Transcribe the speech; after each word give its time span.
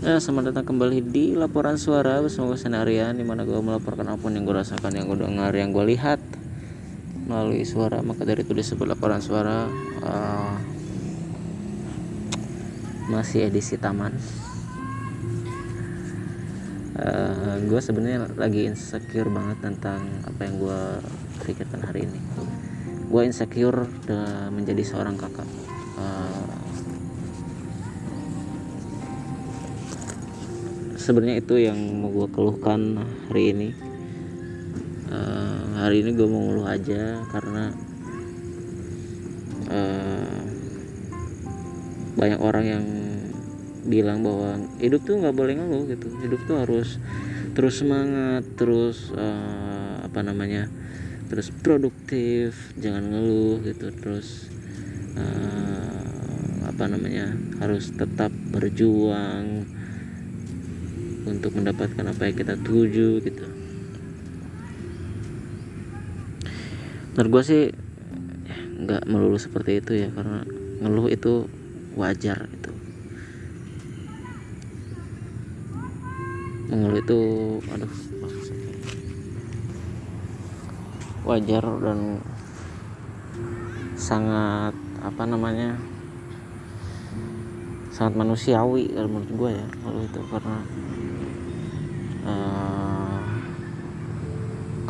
Ya, 0.00 0.16
selamat 0.16 0.56
datang 0.56 0.72
kembali 0.72 1.12
di 1.12 1.36
laporan 1.36 1.76
suara 1.76 2.24
bersama 2.24 2.56
gue 2.56 2.56
Senarian 2.56 3.12
Di 3.12 3.20
mana 3.20 3.44
gue 3.44 3.60
melaporkan 3.60 4.08
apa 4.08 4.16
pun 4.16 4.32
yang 4.32 4.48
gue 4.48 4.56
rasakan, 4.56 4.96
yang 4.96 5.04
gue 5.12 5.20
dengar, 5.20 5.52
yang 5.52 5.76
gue 5.76 5.84
lihat 5.92 6.16
Melalui 7.28 7.68
suara, 7.68 8.00
maka 8.00 8.24
dari 8.24 8.40
itu 8.40 8.56
disebut 8.56 8.88
laporan 8.88 9.20
suara 9.20 9.68
uh, 10.00 10.56
Masih 13.12 13.52
edisi 13.52 13.76
taman. 13.76 14.16
Uh, 16.96 17.60
Gue 17.68 17.84
sebenarnya 17.84 18.24
lagi 18.40 18.72
insecure 18.72 19.28
banget 19.28 19.60
tentang 19.60 20.00
apa 20.24 20.40
yang 20.48 20.64
gue 20.64 20.80
pikirkan 21.44 21.84
hari 21.84 22.08
ini. 22.08 22.20
Gue 23.04 23.28
insecure 23.28 23.84
menjadi 24.48 24.80
seorang 24.80 25.20
kakak 25.20 25.69
sebenarnya 31.00 31.40
itu 31.40 31.56
yang 31.56 31.80
mau 31.96 32.12
gue 32.12 32.28
keluhkan 32.28 33.00
hari 33.32 33.56
ini. 33.56 33.68
Uh, 35.10 35.80
hari 35.80 36.04
ini 36.04 36.12
gue 36.12 36.28
mau 36.28 36.44
ngeluh 36.44 36.68
aja 36.68 37.24
karena 37.32 37.72
uh, 39.72 40.38
banyak 42.20 42.40
orang 42.44 42.64
yang 42.68 42.84
bilang 43.88 44.20
bahwa 44.20 44.60
hidup 44.76 45.02
tuh 45.08 45.18
nggak 45.18 45.32
boleh 45.34 45.56
ngeluh 45.56 45.88
gitu. 45.88 46.12
Hidup 46.20 46.40
tuh 46.44 46.56
harus 46.60 47.00
terus 47.56 47.80
semangat 47.80 48.44
terus 48.60 49.10
uh, 49.16 50.04
apa 50.04 50.20
namanya 50.20 50.68
terus 51.32 51.48
produktif 51.48 52.76
jangan 52.76 53.08
ngeluh 53.08 53.64
gitu. 53.64 53.88
Terus 53.88 54.52
uh, 55.16 56.68
apa 56.68 56.84
namanya 56.86 57.34
harus 57.58 57.88
tetap 57.90 58.30
berjuang 58.52 59.64
untuk 61.28 61.56
mendapatkan 61.56 62.04
apa 62.06 62.22
yang 62.28 62.36
kita 62.36 62.54
tuju 62.60 63.20
gitu. 63.24 63.44
Menurut 67.16 67.30
gue 67.34 67.42
sih 67.44 67.62
nggak 68.80 69.04
melulu 69.04 69.36
seperti 69.36 69.84
itu 69.84 69.92
ya 69.92 70.08
karena 70.08 70.40
ngeluh 70.80 71.12
itu 71.12 71.44
wajar 71.92 72.48
itu 72.48 72.72
mengeluh 76.72 76.96
itu 77.02 77.20
aduh 77.76 77.94
wajar 81.28 81.64
dan 81.84 82.24
sangat 84.00 84.72
apa 85.04 85.22
namanya 85.28 85.76
sangat 87.92 88.16
manusiawi 88.16 88.88
kalau 88.96 89.10
menurut 89.12 89.32
gue 89.36 89.50
ya 89.60 89.68
kalau 89.84 90.00
itu 90.00 90.20
karena 90.32 90.56
uh, 92.24 93.20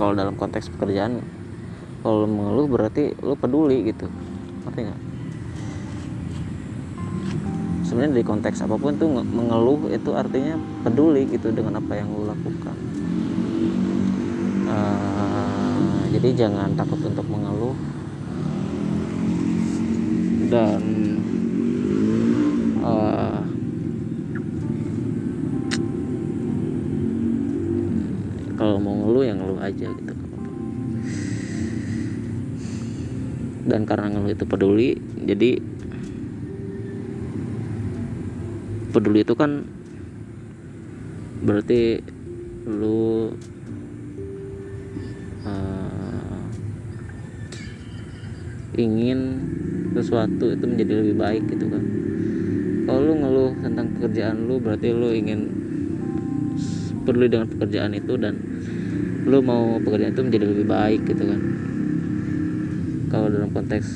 kalau 0.00 0.16
dalam 0.16 0.32
konteks 0.32 0.72
pekerjaan 0.72 1.20
kalau 2.00 2.24
mengeluh 2.24 2.64
berarti 2.64 3.12
lu 3.20 3.36
peduli 3.36 3.92
gitu. 3.92 4.08
Ngerti 4.64 4.80
nggak? 4.88 5.00
Sebenarnya 7.84 8.16
dari 8.16 8.24
konteks 8.24 8.64
apa 8.64 8.80
pun 8.80 8.96
tuh 8.96 9.12
mengeluh 9.12 9.92
itu 9.92 10.16
artinya 10.16 10.56
peduli 10.80 11.28
gitu 11.28 11.52
dengan 11.52 11.76
apa 11.84 11.92
yang 12.00 12.08
lu 12.08 12.24
lakukan. 12.24 12.76
Uh, 14.64 16.08
jadi 16.16 16.48
jangan 16.48 16.72
takut 16.80 17.04
untuk 17.04 17.28
mengeluh. 17.28 17.76
Dan 20.48 20.80
dan 33.70 33.86
karena 33.86 34.10
ngeluh 34.10 34.34
itu 34.34 34.42
peduli 34.42 34.98
jadi 35.22 35.62
peduli 38.90 39.22
itu 39.22 39.38
kan 39.38 39.62
berarti 41.46 42.02
lu 42.66 43.32
uh, 45.46 46.44
ingin 48.74 49.18
sesuatu 49.94 50.52
itu 50.52 50.64
menjadi 50.66 50.92
lebih 51.02 51.16
baik 51.18 51.42
gitu 51.50 51.66
kan. 51.66 51.82
Kalau 52.86 53.00
lu 53.06 53.14
ngeluh 53.22 53.50
tentang 53.62 53.86
pekerjaan 53.94 54.50
lu 54.50 54.58
berarti 54.58 54.90
lu 54.90 55.14
ingin 55.14 55.46
peduli 57.06 57.30
dengan 57.30 57.48
pekerjaan 57.48 57.94
itu 57.94 58.14
dan 58.18 58.34
lu 59.24 59.38
mau 59.40 59.78
pekerjaan 59.80 60.12
itu 60.12 60.22
menjadi 60.26 60.46
lebih 60.50 60.66
baik 60.66 61.00
gitu 61.06 61.24
kan 61.24 61.40
kalau 63.10 63.26
dalam 63.26 63.50
konteks 63.50 63.86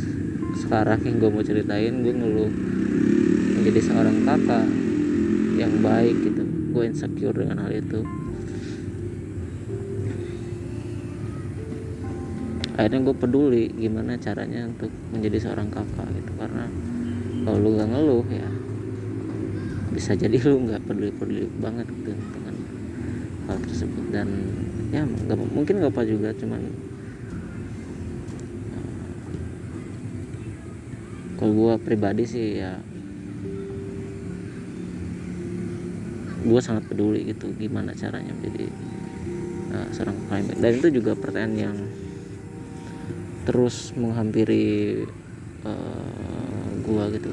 sekarang 0.67 0.99
yang 1.07 1.23
gue 1.23 1.31
mau 1.31 1.47
ceritain 1.47 2.03
gue 2.03 2.15
ngeluh 2.15 2.51
menjadi 3.59 3.81
seorang 3.81 4.27
kakak 4.27 4.67
yang 5.55 5.73
baik 5.79 6.19
gitu. 6.21 6.43
Gue 6.75 6.91
insecure 6.91 7.33
dengan 7.33 7.63
hal 7.63 7.71
itu. 7.71 8.03
Akhirnya 12.75 13.01
gue 13.07 13.15
peduli 13.15 13.71
gimana 13.71 14.19
caranya 14.19 14.67
untuk 14.67 14.91
menjadi 15.15 15.47
seorang 15.47 15.71
kakak 15.71 16.11
gitu. 16.11 16.33
Karena 16.35 16.67
kalau 17.47 17.59
lu 17.63 17.79
gak 17.79 17.89
ngeluh 17.95 18.27
ya 18.35 18.49
bisa 19.95 20.19
jadi 20.19 20.43
lu 20.43 20.67
nggak 20.67 20.91
peduli 20.91 21.15
peduli 21.15 21.47
banget 21.63 21.87
gitu 21.87 22.19
dengan 22.19 22.55
hal 23.47 23.63
tersebut. 23.63 24.05
Dan 24.11 24.29
ya 24.91 25.07
gak, 25.07 25.39
mungkin 25.39 25.79
gak 25.79 25.95
apa 25.95 26.03
juga 26.03 26.35
cuman 26.35 26.94
kalau 31.45 31.61
gue 31.61 31.75
pribadi 31.77 32.25
sih 32.25 32.57
ya 32.57 32.81
gue 36.41 36.61
sangat 36.65 36.89
peduli 36.89 37.29
gitu 37.29 37.53
gimana 37.61 37.93
caranya 37.93 38.33
menjadi 38.33 38.73
uh, 39.77 39.89
seorang 39.93 40.17
climate 40.25 40.57
dan 40.57 40.73
itu 40.73 40.89
juga 40.89 41.13
pertanyaan 41.13 41.69
yang 41.69 41.77
terus 43.45 43.93
menghampiri 43.93 45.05
uh, 45.69 46.69
gue 46.81 47.05
gitu. 47.21 47.33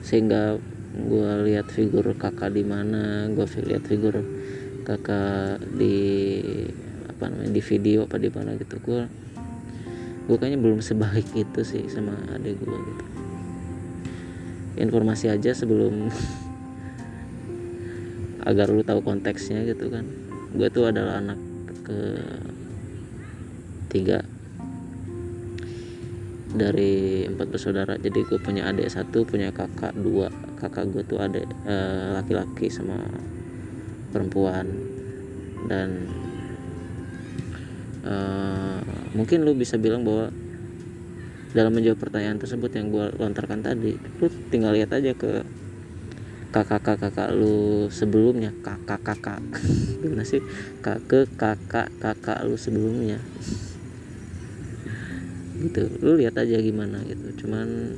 Sehingga 0.00 0.56
gue 0.96 1.32
lihat 1.44 1.68
figur 1.68 2.08
kakak 2.16 2.56
di 2.56 2.64
mana 2.64 3.28
gue 3.28 3.44
lihat 3.68 3.84
figur 3.84 4.24
kakak 4.88 5.60
di 5.76 6.08
apa 7.20 7.28
namanya 7.28 7.52
di 7.52 7.60
video 7.60 8.08
apa 8.08 8.16
di 8.16 8.32
mana 8.32 8.56
gitu. 8.56 8.80
Gue 8.80 9.04
gue 10.24 10.36
kayaknya 10.40 10.60
belum 10.64 10.80
sebaik 10.80 11.28
itu 11.36 11.60
sih 11.60 11.84
sama 11.92 12.16
adik 12.32 12.56
gue 12.64 12.78
gitu. 12.80 13.04
Informasi 14.80 15.28
aja 15.28 15.52
sebelum 15.52 16.08
agar 18.48 18.72
lu 18.72 18.80
tahu 18.80 19.04
konteksnya 19.04 19.68
gitu 19.68 19.92
kan. 19.92 20.08
Gue 20.56 20.72
tuh 20.72 20.88
adalah 20.88 21.20
anak 21.20 21.36
ke 21.84 22.00
tiga. 23.92 24.24
Dari 26.50 27.28
empat 27.28 27.46
bersaudara 27.52 28.00
jadi 28.00 28.24
gue 28.24 28.40
punya 28.40 28.72
adik 28.72 28.88
satu 28.88 29.28
punya 29.28 29.52
kakak 29.52 29.92
dua. 29.92 30.32
Kakak 30.56 30.88
gue 30.88 31.04
tuh 31.04 31.20
adik 31.20 31.44
eh, 31.68 32.16
laki-laki 32.16 32.70
uh, 32.70 32.72
sama 32.72 32.96
perempuan. 34.08 34.64
Dan 35.68 36.19
uh, 38.04 38.78
mungkin 39.16 39.42
lu 39.42 39.56
bisa 39.56 39.76
bilang 39.76 40.06
bahwa 40.06 40.32
dalam 41.50 41.74
menjawab 41.74 41.98
pertanyaan 41.98 42.38
tersebut 42.38 42.70
yang 42.78 42.94
gue 42.94 43.10
lontarkan 43.18 43.58
tadi 43.58 43.98
lu 43.98 44.26
tinggal 44.54 44.70
lihat 44.70 44.94
aja 44.94 45.10
ke 45.18 45.42
kakak-kakak 46.50 47.30
lu 47.30 47.86
sebelumnya. 47.94 48.50
Kakak-kakak. 48.66 49.38
Gimana 50.02 50.26
sih? 50.26 50.42
Ke 50.82 50.98
kakak-kakak 51.38 52.42
lu 52.42 52.58
sebelumnya. 52.58 53.22
Gitu. 55.62 55.82
Lu 56.02 56.18
lihat 56.18 56.34
aja 56.40 56.58
gimana 56.58 57.04
gitu. 57.06 57.44
Cuman 57.44 57.94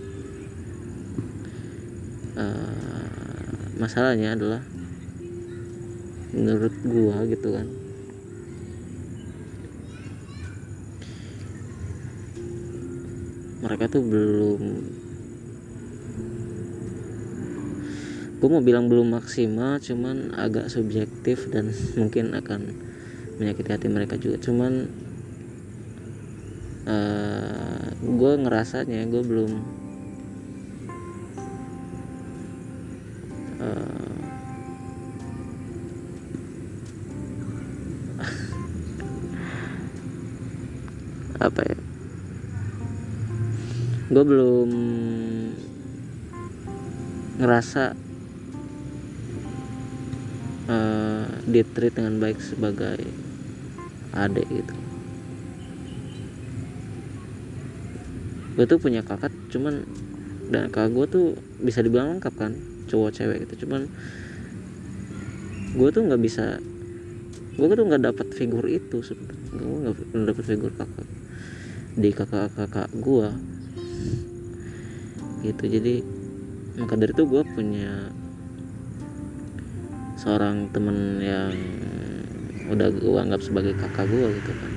uh, 2.36 3.72
masalahnya 3.80 4.36
adalah 4.36 4.60
menurut 6.32 6.74
gua 6.88 7.28
gitu 7.28 7.52
kan 7.52 7.81
mereka 13.62 13.86
tuh 13.86 14.02
belum 14.02 14.62
gue 18.42 18.50
mau 18.50 18.58
bilang 18.58 18.90
belum 18.90 19.14
maksimal 19.14 19.78
cuman 19.78 20.34
agak 20.34 20.66
subjektif 20.66 21.46
dan 21.54 21.70
mungkin 22.00 22.34
akan 22.34 22.74
menyakiti 23.38 23.70
hati 23.70 23.86
mereka 23.86 24.18
juga. 24.18 24.42
Cuman 24.42 24.90
uh, 26.90 27.86
gue 28.02 28.32
ngerasanya 28.42 29.06
gue 29.06 29.22
belum 29.22 29.62
uh, 33.62 34.10
apa 41.46 41.62
ya 41.62 41.91
gue 44.12 44.24
belum 44.28 44.68
ngerasa 47.40 47.96
uh, 50.68 51.26
ditreat 51.48 51.96
dengan 51.96 52.20
baik 52.20 52.36
sebagai 52.44 53.00
adik 54.12 54.44
gitu. 54.52 54.74
Gue 58.52 58.68
tuh 58.68 58.76
punya 58.76 59.00
kakak 59.00 59.32
cuman 59.48 59.88
dan 60.52 60.68
kakak 60.68 60.92
gue 60.92 61.06
tuh 61.08 61.26
bisa 61.64 61.80
dibilang 61.80 62.20
lengkap 62.20 62.36
kan 62.36 62.52
cowok 62.92 63.16
cewek 63.16 63.48
gitu. 63.48 63.64
Cuman 63.64 63.88
gue 65.72 65.88
tuh 65.88 66.04
nggak 66.04 66.20
bisa 66.20 66.60
gue 67.56 67.64
tuh 67.64 67.84
nggak 67.88 68.12
dapat 68.12 68.28
figur 68.36 68.68
itu 68.68 69.00
gue 69.56 69.76
nggak 69.88 70.28
dapat 70.36 70.44
figur 70.44 70.72
kakak 70.76 71.08
di 71.96 72.12
kakak-kakak 72.12 72.92
gue 72.92 73.51
gitu. 75.42 75.64
Jadi 75.66 76.00
maka 76.78 76.94
dari 76.96 77.12
itu 77.12 77.24
gue 77.28 77.42
punya 77.42 78.08
seorang 80.16 80.70
temen 80.70 81.18
yang 81.20 81.52
udah 82.70 82.88
gue 82.88 83.20
anggap 83.20 83.42
sebagai 83.42 83.74
kakak 83.76 84.08
gue 84.08 84.28
gitu 84.38 84.52
kan. 84.54 84.72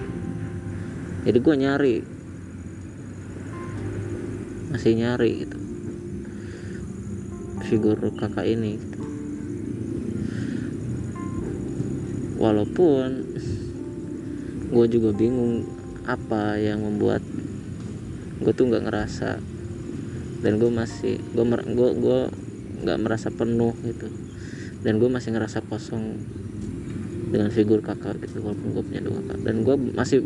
Jadi 1.26 1.38
gue 1.40 1.56
nyari. 1.56 1.96
Masih 4.74 4.94
nyari 4.98 5.32
gitu. 5.46 5.58
Figur 7.66 7.98
kakak 8.20 8.46
ini 8.46 8.76
gitu. 8.76 8.96
walaupun 12.46 13.26
gue 14.70 14.86
juga 14.92 15.10
bingung 15.16 15.66
apa 16.06 16.62
yang 16.62 16.86
membuat 16.86 17.24
gue 18.44 18.54
tuh 18.54 18.70
nggak 18.70 18.86
ngerasa 18.86 19.42
dan 20.46 20.62
gue 20.62 20.70
masih 20.70 21.18
gue 21.34 21.46
gue 21.50 21.90
gue 21.98 22.20
nggak 22.86 22.98
merasa 23.02 23.34
penuh 23.34 23.74
gitu. 23.82 24.06
Dan 24.86 25.02
gue 25.02 25.10
masih 25.10 25.34
ngerasa 25.34 25.66
kosong 25.66 26.22
dengan 27.34 27.50
figur 27.50 27.82
kakak 27.82 28.22
gitu 28.22 28.46
walaupun 28.46 28.78
gue 28.78 28.84
punya 28.86 29.02
dua 29.02 29.18
kakak. 29.26 29.40
Dan 29.42 29.56
gue 29.66 29.76
masih 29.98 30.22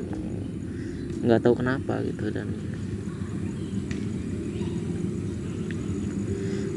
nggak 1.20 1.40
tahu 1.40 1.56
kenapa 1.64 2.00
gitu 2.04 2.32
dan 2.32 2.48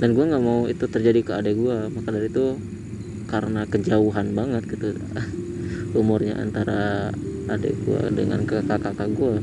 dan 0.02 0.18
gue 0.18 0.24
nggak 0.26 0.42
mau 0.42 0.66
itu 0.66 0.82
terjadi 0.90 1.20
ke 1.22 1.32
adik 1.38 1.54
gue 1.62 1.78
maka 1.94 2.10
dari 2.10 2.26
itu 2.26 2.58
karena 3.30 3.62
kejauhan 3.70 4.34
banget 4.34 4.66
gitu 4.66 4.98
umurnya 6.00 6.42
antara 6.42 7.14
adik 7.46 7.78
gue 7.86 8.02
dengan 8.10 8.42
kakak-kakak 8.42 9.14
gue 9.14 9.34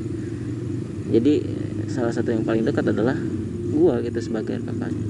jadi 1.15 1.33
salah 1.87 2.11
satu 2.11 2.35
yang 2.35 2.43
paling 2.43 2.67
dekat 2.67 2.91
adalah 2.91 3.15
gue 3.79 3.93
gitu 4.11 4.19
sebagai 4.19 4.59
kakaknya 4.59 5.05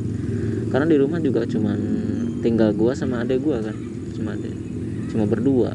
karena 0.69 0.85
di 0.85 0.97
rumah 1.01 1.17
juga 1.17 1.49
cuman 1.49 1.79
tinggal 2.45 2.69
gue 2.77 2.93
sama 2.93 3.25
adik 3.25 3.41
gue 3.41 3.57
kan 3.57 3.77
cuma 4.19 4.35
adik. 4.37 4.55
Cuma 5.09 5.25
berdua. 5.25 5.73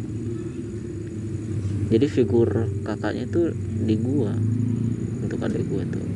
Jadi 1.91 2.07
figur 2.07 2.71
kakaknya 2.87 3.27
itu 3.27 3.51
di 3.85 3.99
gue 3.99 4.33
untuk 5.25 5.39
adik 5.41 5.67
gue 5.67 5.83
tuh 5.91 6.07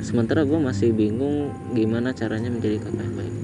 sementara 0.00 0.42
gue 0.42 0.58
masih 0.58 0.90
bingung 0.90 1.54
gimana 1.70 2.10
caranya 2.10 2.50
menjadi 2.50 2.82
kakak 2.82 3.04
yang 3.06 3.14
baik 3.14 3.39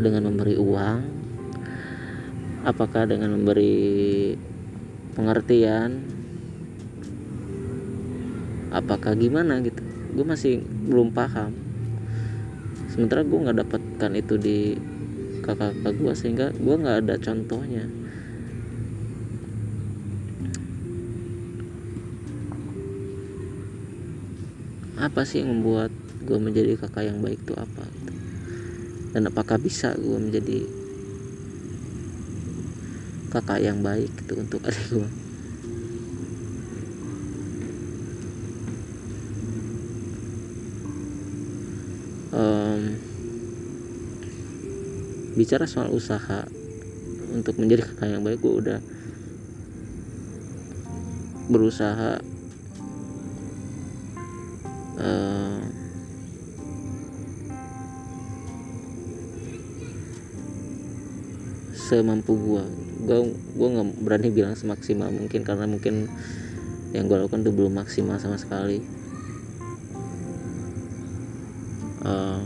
dengan 0.00 0.32
memberi 0.32 0.56
uang? 0.56 0.98
Apakah 2.64 3.08
dengan 3.08 3.36
memberi 3.36 4.32
pengertian? 5.12 6.00
Apakah 8.72 9.12
gimana 9.16 9.60
gitu? 9.60 9.80
Gue 10.16 10.26
masih 10.26 10.64
belum 10.64 11.12
paham. 11.12 11.52
Sementara 12.90 13.22
gue 13.22 13.38
nggak 13.38 13.58
dapatkan 13.64 14.12
itu 14.18 14.34
di 14.40 14.58
kakak-kakak 15.40 15.94
gue 15.96 16.12
sehingga 16.16 16.46
gue 16.52 16.74
nggak 16.74 16.98
ada 17.06 17.14
contohnya. 17.20 17.84
Apa 25.00 25.24
sih 25.24 25.40
yang 25.40 25.56
membuat 25.56 25.88
gue 26.20 26.38
menjadi 26.38 26.76
kakak 26.76 27.08
yang 27.08 27.24
baik 27.24 27.40
itu 27.40 27.56
apa? 27.56 27.82
gitu. 27.88 28.09
Dan 29.10 29.26
apakah 29.26 29.58
bisa 29.58 29.94
gue 29.98 30.18
menjadi 30.18 30.66
kakak 33.30 33.62
yang 33.62 33.82
baik 33.82 34.10
itu 34.10 34.34
untuk 34.38 34.62
adik 34.68 34.86
gue 34.90 35.10
bicara 45.40 45.64
soal 45.64 45.88
usaha 45.88 46.44
untuk 47.32 47.56
menjadi 47.56 47.88
kakak 47.88 48.12
yang 48.12 48.20
baik 48.20 48.44
gue 48.44 48.54
udah 48.60 48.78
berusaha 51.48 52.20
semampu 61.90 62.38
gue 62.38 62.64
gue 63.02 63.18
gue 63.34 63.68
nggak 63.74 63.88
berani 64.06 64.28
bilang 64.30 64.54
semaksimal 64.54 65.10
mungkin 65.10 65.42
karena 65.42 65.66
mungkin 65.66 66.06
yang 66.94 67.10
gue 67.10 67.16
lakukan 67.18 67.42
tuh 67.42 67.54
belum 67.54 67.74
maksimal 67.78 68.18
sama 68.18 68.38
sekali. 68.38 68.82
Uh, 72.00 72.42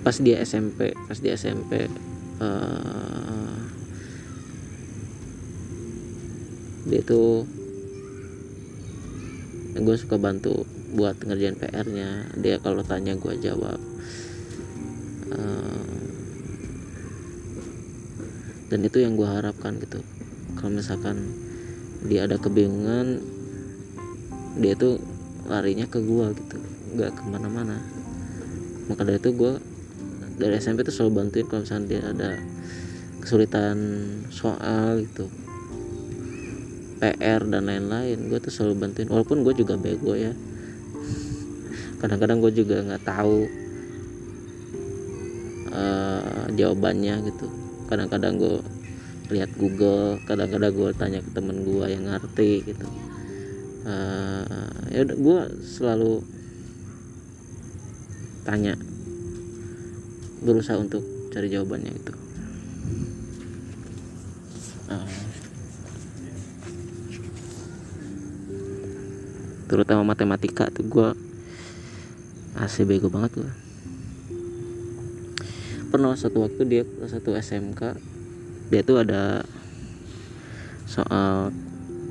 pas 0.00 0.16
dia 0.16 0.40
SMP 0.40 0.96
pas 0.96 1.18
dia 1.20 1.36
SMP 1.36 1.84
uh, 2.40 2.46
eh, 2.46 3.58
dia 6.88 7.02
tuh 7.04 7.44
gue 9.76 9.96
suka 10.00 10.16
bantu 10.16 10.64
buat 10.96 11.20
ngerjain 11.20 11.54
PR-nya 11.54 12.32
dia 12.40 12.58
kalau 12.58 12.82
tanya 12.82 13.14
gue 13.14 13.34
jawab 13.38 13.78
uh, 15.30 15.69
dan 18.70 18.86
itu 18.86 19.02
yang 19.02 19.18
gue 19.18 19.26
harapkan 19.26 19.76
gitu. 19.82 19.98
Kalau 20.54 20.70
misalkan 20.70 21.34
dia 22.06 22.24
ada 22.24 22.38
kebingungan 22.38 23.20
dia 24.56 24.72
tuh 24.78 25.02
larinya 25.50 25.84
ke 25.90 25.98
gue 25.98 26.26
gitu 26.38 26.56
nggak 26.94 27.10
ke 27.18 27.22
mana-mana. 27.26 27.82
Maka 28.86 29.02
dari 29.02 29.18
itu 29.18 29.34
gue 29.34 29.58
dari 30.38 30.54
SMP 30.56 30.86
tuh 30.86 30.94
selalu 30.94 31.12
bantuin 31.18 31.46
kalau 31.50 31.66
misalnya 31.66 31.86
dia 31.90 32.02
ada 32.06 32.30
kesulitan 33.18 33.76
soal 34.30 35.02
gitu. 35.02 35.26
PR 37.00 37.42
dan 37.48 37.66
lain-lain 37.66 38.30
gue 38.30 38.38
tuh 38.38 38.54
selalu 38.54 38.86
bantuin. 38.86 39.10
Walaupun 39.10 39.42
gue 39.42 39.54
juga 39.58 39.74
bego 39.74 40.14
ya. 40.14 40.30
Kadang-kadang 42.00 42.38
gue 42.38 42.52
juga 42.54 42.86
nggak 42.86 43.02
tahu 43.02 43.50
uh, 45.74 46.46
jawabannya 46.54 47.26
gitu 47.26 47.59
kadang-kadang 47.90 48.38
gue 48.38 48.56
lihat 49.34 49.50
Google 49.58 50.22
kadang-kadang 50.24 50.70
gue 50.70 50.90
tanya 50.94 51.18
ke 51.18 51.30
temen 51.34 51.66
gue 51.66 51.84
yang 51.90 52.06
ngerti 52.06 52.62
gitu. 52.62 52.86
Uh, 53.80 54.70
ya 54.92 55.02
gue 55.02 55.40
selalu 55.66 56.22
tanya 58.44 58.76
berusaha 60.40 60.80
untuk 60.80 61.04
cari 61.30 61.52
jawabannya 61.52 61.92
itu 61.92 62.12
uh, 64.90 65.08
terutama 69.68 70.02
matematika 70.02 70.66
tuh 70.72 70.84
gue 70.88 71.08
asli 72.58 72.82
bego 72.88 73.06
banget 73.12 73.44
gue 73.44 73.69
pernah 75.90 76.14
satu 76.14 76.46
waktu 76.46 76.62
dia 76.70 76.82
satu 77.10 77.34
SMK 77.34 77.98
dia 78.70 78.86
tuh 78.86 79.02
ada 79.02 79.42
soal 80.86 81.50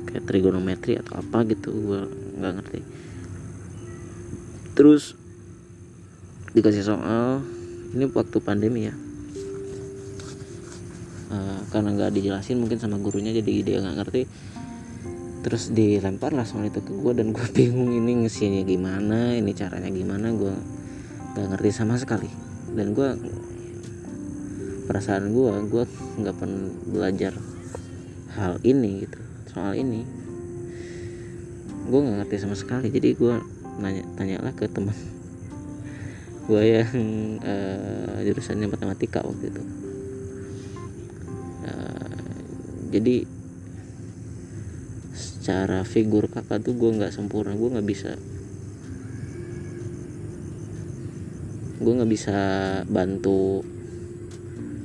kayak 0.08 0.24
trigonometri 0.28 1.00
atau 1.00 1.20
apa 1.20 1.44
gitu 1.48 1.72
gue 1.72 2.00
nggak 2.40 2.52
ngerti. 2.60 2.80
Terus 4.76 5.16
dikasih 6.56 6.84
soal 6.84 7.44
ini 7.92 8.04
waktu 8.08 8.38
pandemi 8.40 8.88
ya. 8.88 8.94
Uh, 11.30 11.62
karena 11.70 11.94
nggak 11.94 12.10
dijelasin 12.10 12.58
mungkin 12.58 12.82
sama 12.82 12.98
gurunya 12.98 13.30
jadi 13.36 13.52
dia 13.64 13.76
nggak 13.84 13.96
ngerti. 14.02 14.22
Terus 15.40 15.72
dilempar 15.72 16.36
lah 16.36 16.44
soal 16.44 16.68
itu 16.68 16.84
ke 16.84 16.92
gue 16.92 17.12
dan 17.16 17.32
gue 17.32 17.46
bingung 17.56 17.92
ini 17.92 18.24
ngisinya 18.24 18.60
gimana 18.64 19.36
ini 19.36 19.52
caranya 19.56 19.88
gimana 19.88 20.32
gue 20.32 20.54
nggak 21.36 21.46
ngerti 21.56 21.70
sama 21.72 21.96
sekali. 21.96 22.28
Dan 22.72 22.96
gue 22.96 23.08
perasaan 24.90 25.30
gue 25.30 25.54
gue 25.70 25.84
nggak 26.18 26.34
pernah 26.34 26.66
belajar 26.90 27.30
hal 28.34 28.58
ini 28.66 29.06
gitu 29.06 29.18
soal 29.54 29.78
ini. 29.78 30.02
Gue 31.86 31.98
nggak 32.02 32.26
ngerti 32.26 32.36
sama 32.42 32.58
sekali 32.58 32.90
jadi 32.90 33.14
gue 33.14 33.38
nanya 33.78 34.02
tanyalah 34.18 34.50
ke 34.50 34.66
teman 34.66 34.98
gue 36.50 36.62
yang 36.66 36.90
uh, 37.38 38.18
jurusannya 38.26 38.66
matematika 38.66 39.22
waktu 39.22 39.54
itu. 39.54 39.62
Uh, 41.62 42.34
jadi 42.90 43.30
secara 45.14 45.86
figur 45.86 46.26
kakak 46.26 46.66
tuh 46.66 46.74
gue 46.74 46.90
nggak 46.98 47.14
sempurna 47.14 47.54
gue 47.54 47.70
nggak 47.78 47.86
bisa 47.86 48.18
gue 51.80 51.92
nggak 51.96 52.12
bisa 52.12 52.38
bantu 52.90 53.64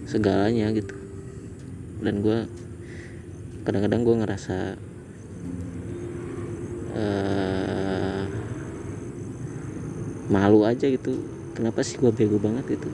segalanya 0.06 0.72
gitu. 0.72 0.96
Dan 2.02 2.22
gue 2.22 2.50
kadang-kadang 3.66 4.02
gue 4.06 4.16
ngerasa 4.22 4.58
uh, 6.94 8.24
malu 10.30 10.66
aja 10.66 10.86
gitu. 10.88 11.22
Kenapa 11.58 11.82
sih 11.82 11.98
gue 11.98 12.12
bego 12.14 12.38
banget 12.38 12.78
gitu 12.80 12.90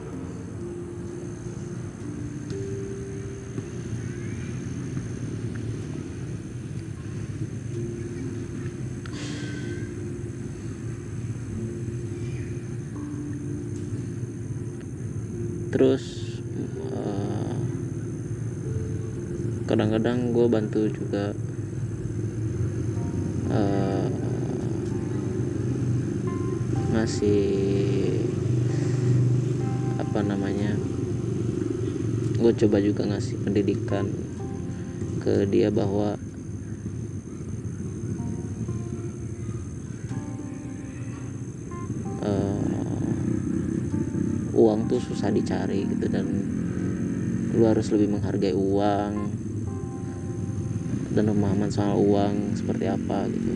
terus 15.81 16.37
uh, 16.93 17.57
kadang-kadang 19.65 20.29
gue 20.29 20.45
bantu 20.45 20.80
juga 20.91 21.31
uh, 23.51 24.07
ngasih 26.91 27.43
apa 29.97 30.19
namanya 30.27 30.75
gue 32.41 32.51
coba 32.65 32.77
juga 32.83 33.07
ngasih 33.07 33.39
pendidikan 33.47 34.11
ke 35.23 35.47
dia 35.47 35.71
bahwa 35.71 36.19
uh, 42.25 44.57
uang 44.57 44.89
tuh 44.91 44.99
susah 44.99 45.31
dicari 45.31 45.85
gitu 45.85 46.11
dan 46.11 46.27
lu 47.55 47.63
harus 47.67 47.87
lebih 47.93 48.19
menghargai 48.19 48.55
uang 48.55 49.30
dan 51.11 51.27
pemahaman 51.27 51.69
soal 51.71 51.99
uang 51.99 52.55
seperti 52.55 52.87
apa 52.87 53.27
gitu. 53.27 53.51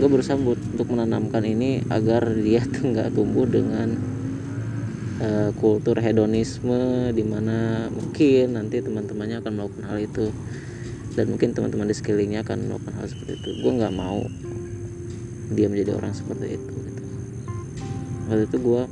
Gue 0.00 0.08
berusaha 0.08 0.40
untuk 0.40 0.88
menanamkan 0.88 1.44
ini 1.44 1.84
agar 1.92 2.24
dia 2.32 2.64
tuh 2.64 2.88
nggak 2.88 3.12
tumbuh 3.12 3.44
dengan 3.44 4.00
uh, 5.20 5.50
kultur 5.60 6.00
hedonisme 6.00 7.12
di 7.12 7.24
mana 7.24 7.88
mungkin 7.92 8.56
nanti 8.56 8.80
teman-temannya 8.80 9.44
akan 9.44 9.52
melakukan 9.52 9.84
hal 9.92 9.98
itu 10.00 10.32
dan 11.14 11.28
mungkin 11.28 11.52
teman-teman 11.52 11.90
di 11.90 11.94
sekelilingnya 11.96 12.40
akan 12.46 12.72
melakukan 12.72 12.94
hal 12.96 13.06
seperti 13.12 13.32
itu. 13.36 13.50
Gue 13.60 13.72
nggak 13.76 13.92
mau 13.92 14.24
dia 15.50 15.66
menjadi 15.66 15.98
orang 15.98 16.14
seperti 16.14 16.54
itu 16.54 16.72
gitu. 16.86 17.02
waktu 18.30 18.44
itu 18.46 18.56
gue 18.62 18.82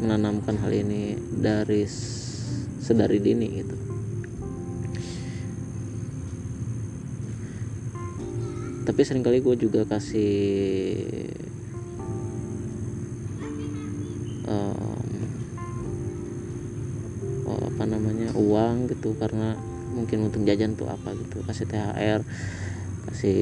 menanamkan 0.00 0.56
hal 0.56 0.72
ini 0.72 1.20
dari 1.20 1.84
sedari 2.80 3.20
dini 3.20 3.46
gitu 3.60 3.87
tapi 8.88 9.04
sering 9.04 9.20
kali 9.20 9.44
gue 9.44 9.54
juga 9.60 9.84
kasih 9.84 11.28
uang 18.38 18.88
gitu. 18.94 19.18
Karena 19.18 19.58
mungkin 19.92 20.30
untuk 20.30 20.46
jajan 20.46 20.78
tuh 20.78 20.88
apa 20.88 21.12
gitu. 21.18 21.42
Kasih 21.44 21.66
THR 21.66 22.20
kasih 23.10 23.40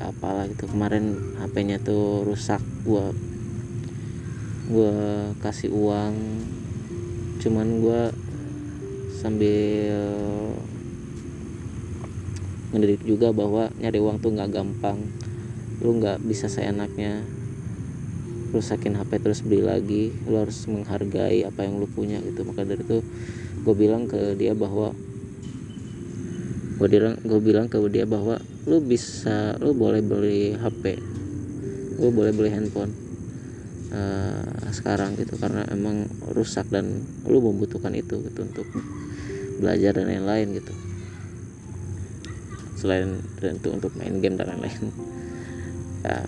apalah 0.00 0.46
gitu. 0.48 0.70
Kemarin 0.70 1.36
HP-nya 1.42 1.82
tuh 1.82 2.22
rusak. 2.24 2.62
Gua 2.86 3.10
gua 4.70 4.94
kasih 5.44 5.74
uang. 5.74 6.14
Cuman 7.42 7.82
gua 7.82 8.14
sambil 9.20 10.00
mendidik 12.74 13.06
juga 13.06 13.30
bahwa 13.30 13.70
nyari 13.78 14.02
uang 14.02 14.18
tuh 14.18 14.34
nggak 14.34 14.50
gampang. 14.50 14.98
Lu 15.78 15.94
nggak 16.02 16.18
bisa 16.26 16.50
seenaknya. 16.50 17.22
Rusakin 18.50 18.98
HP 18.98 19.22
terus 19.22 19.46
beli 19.46 19.62
lagi. 19.62 20.10
Lu 20.26 20.42
harus 20.42 20.66
menghargai 20.66 21.46
apa 21.46 21.62
yang 21.62 21.78
lu 21.78 21.86
punya 21.86 22.18
gitu. 22.18 22.42
Maka 22.42 22.66
dari 22.66 22.82
itu 22.82 22.98
gue 23.62 23.74
bilang 23.78 24.10
ke 24.10 24.34
dia 24.34 24.58
bahwa 24.58 24.90
gue 26.82 27.40
bilang 27.40 27.70
ke 27.70 27.78
dia 27.86 28.04
bahwa 28.04 28.42
lu 28.66 28.82
bisa 28.82 29.54
lu 29.62 29.72
boleh 29.78 30.02
beli 30.02 30.58
HP 30.58 30.98
lu 31.94 32.10
boleh 32.10 32.34
beli 32.34 32.50
handphone 32.50 32.90
uh, 33.94 34.66
sekarang 34.74 35.14
gitu. 35.14 35.38
Karena 35.38 35.62
emang 35.70 36.10
rusak 36.34 36.66
dan 36.74 37.06
lu 37.30 37.38
membutuhkan 37.38 37.94
itu 37.94 38.18
gitu 38.18 38.42
untuk 38.42 38.66
belajar 39.62 39.94
dan 39.94 40.10
lain-lain 40.10 40.58
gitu 40.58 40.74
selain 42.84 43.16
itu 43.40 43.68
untuk 43.72 43.96
main 43.96 44.20
game 44.20 44.36
dan 44.36 44.52
lain-lain. 44.52 44.92
Ya 46.04 46.20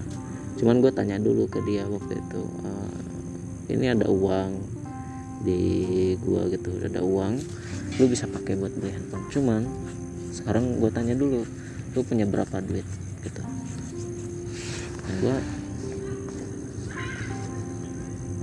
cuman 0.56 0.80
gue 0.80 0.88
tanya 0.88 1.20
dulu 1.20 1.52
ke 1.52 1.60
dia 1.68 1.84
waktu 1.84 2.16
itu 2.16 2.40
uh, 2.64 2.96
ini 3.68 3.92
ada 3.92 4.08
uang 4.08 4.56
di 5.42 5.60
gua 6.22 6.48
gitu 6.48 6.72
udah 6.72 6.88
ada 6.88 7.02
uang 7.04 7.38
lu 7.96 8.04
bisa 8.08 8.24
pakai 8.28 8.56
buat 8.56 8.72
beli 8.76 8.92
handphone. 8.92 9.26
Cuman 9.28 9.62
sekarang 10.32 10.80
gua 10.80 10.88
tanya 10.92 11.12
dulu 11.12 11.44
lu 11.92 12.00
punya 12.04 12.24
berapa 12.24 12.60
duit? 12.64 12.84
Gitu. 13.20 13.42
Dan 15.06 15.14
gua 15.20 15.36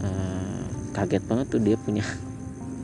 uh, 0.06 0.64
kaget 0.94 1.24
banget 1.26 1.48
tuh 1.50 1.62
dia 1.62 1.78
punya 1.82 2.06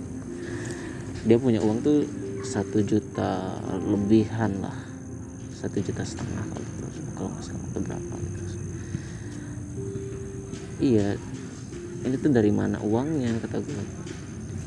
dia 1.27 1.37
punya 1.37 1.61
uang 1.61 1.79
tuh 1.85 2.07
satu 2.41 2.81
juta 2.81 3.61
lebihan 3.83 4.63
lah 4.63 4.88
satu 5.59 5.77
juta 5.83 6.07
setengah 6.07 6.43
kalau 6.47 6.63
gitu 6.63 6.83
kalau 7.19 7.29
nggak 7.35 7.43
salah 7.43 7.65
atau 7.67 7.81
berapa 7.83 8.13
gitu. 8.23 8.43
Iya 10.79 11.07
ini 12.07 12.15
tuh 12.15 12.31
dari 12.31 12.51
mana 12.55 12.79
uangnya 12.79 13.35
kata 13.43 13.59
gue 13.59 13.83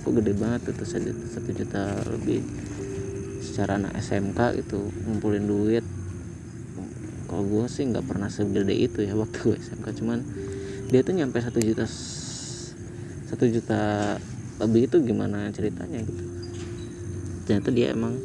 kok 0.04 0.12
gede 0.12 0.32
banget 0.36 0.60
tuh 0.68 0.84
satu 0.84 1.50
juta 1.56 1.96
lebih. 2.12 2.44
Secara 3.40 3.80
anak 3.80 3.96
SMK 4.00 4.60
itu 4.60 4.78
ngumpulin 5.08 5.48
duit. 5.48 5.84
Kalau 7.24 7.48
gue 7.48 7.64
sih 7.72 7.88
nggak 7.88 8.04
pernah 8.04 8.28
segede 8.28 8.76
itu 8.76 9.00
ya 9.00 9.16
waktu 9.16 9.36
gue 9.40 9.56
SMK 9.56 10.04
cuman 10.04 10.20
dia 10.92 11.00
tuh 11.00 11.16
nyampe 11.16 11.40
satu 11.40 11.56
juta 11.64 11.88
satu 13.32 13.48
juta 13.48 14.14
lebih 14.60 14.92
itu 14.92 15.00
gimana 15.00 15.48
ceritanya 15.56 16.04
gitu. 16.04 16.24
Ternyata 17.48 17.72
dia 17.72 17.96
emang 17.96 18.20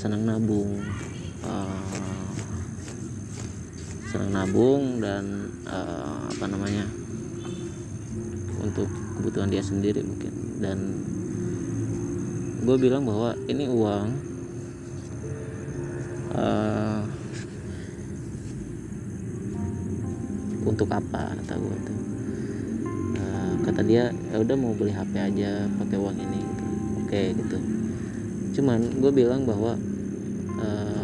senang 0.00 0.24
nabung 0.24 0.80
uh, 1.44 1.84
senang 4.10 4.34
nabung 4.34 4.98
dan 4.98 5.54
uh, 5.70 6.26
apa 6.26 6.44
namanya 6.50 6.82
untuk 8.58 8.90
kebutuhan 9.14 9.54
dia 9.54 9.62
sendiri 9.62 10.02
mungkin. 10.02 10.34
Dan 10.58 10.78
gue 12.66 12.76
bilang 12.76 13.06
bahwa 13.06 13.38
ini 13.46 13.70
uang 13.70 14.08
uh, 16.34 17.00
untuk 20.66 20.90
apa 20.90 21.38
kata 21.38 21.54
gue 21.54 21.76
tuh. 21.86 21.98
Uh, 23.14 23.52
kata 23.62 23.80
dia 23.86 24.10
ya 24.34 24.36
udah 24.42 24.56
mau 24.58 24.74
beli 24.74 24.90
HP 24.90 25.14
aja 25.22 25.70
pakai 25.78 25.96
uang 26.02 26.18
ini. 26.18 26.42
Gitu 26.42 26.66
oke 26.98 27.06
okay, 27.06 27.26
gitu. 27.38 27.58
Cuman 28.58 28.98
gue 28.98 29.12
bilang 29.14 29.46
bahwa 29.46 29.78
uh, 30.58 30.99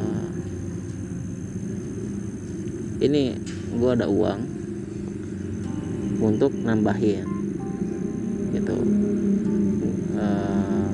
ini 3.01 3.37
gue 3.77 3.91
ada 3.93 4.09
uang 4.09 4.41
untuk 6.17 6.53
nambahin 6.65 7.29
gitu. 8.57 8.77
Uh, 10.17 10.89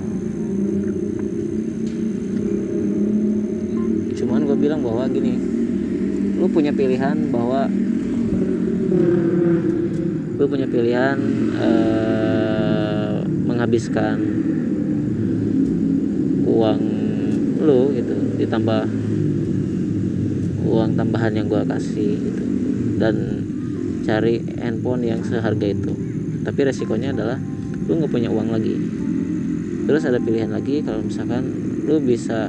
cuman 4.18 4.42
gue 4.50 4.56
bilang 4.58 4.82
bahwa 4.82 5.06
gini 5.06 5.38
lu 6.42 6.50
punya 6.50 6.74
pilihan 6.74 7.30
bahwa 7.30 7.70
lu 10.42 10.44
punya 10.50 10.66
pilihan 10.66 11.18
uh, 11.54 13.22
menghabiskan 13.46 14.18
uang 16.50 16.82
lu 17.62 17.94
gitu. 17.94 18.14
Ditambah 18.42 19.01
uang 20.64 20.98
tambahan 20.98 21.34
yang 21.34 21.46
gue 21.46 21.62
kasih 21.66 22.12
gitu. 22.18 22.44
Dan 22.98 23.16
cari 24.02 24.42
handphone 24.58 25.06
yang 25.06 25.20
seharga 25.22 25.66
itu. 25.70 25.92
Tapi 26.42 26.60
resikonya 26.66 27.14
adalah 27.14 27.38
lu 27.86 27.98
nggak 27.98 28.12
punya 28.12 28.30
uang 28.30 28.48
lagi. 28.50 28.74
Terus 29.86 30.02
ada 30.06 30.22
pilihan 30.22 30.50
lagi 30.50 30.82
kalau 30.82 31.02
misalkan 31.02 31.42
lu 31.86 31.98
bisa 31.98 32.46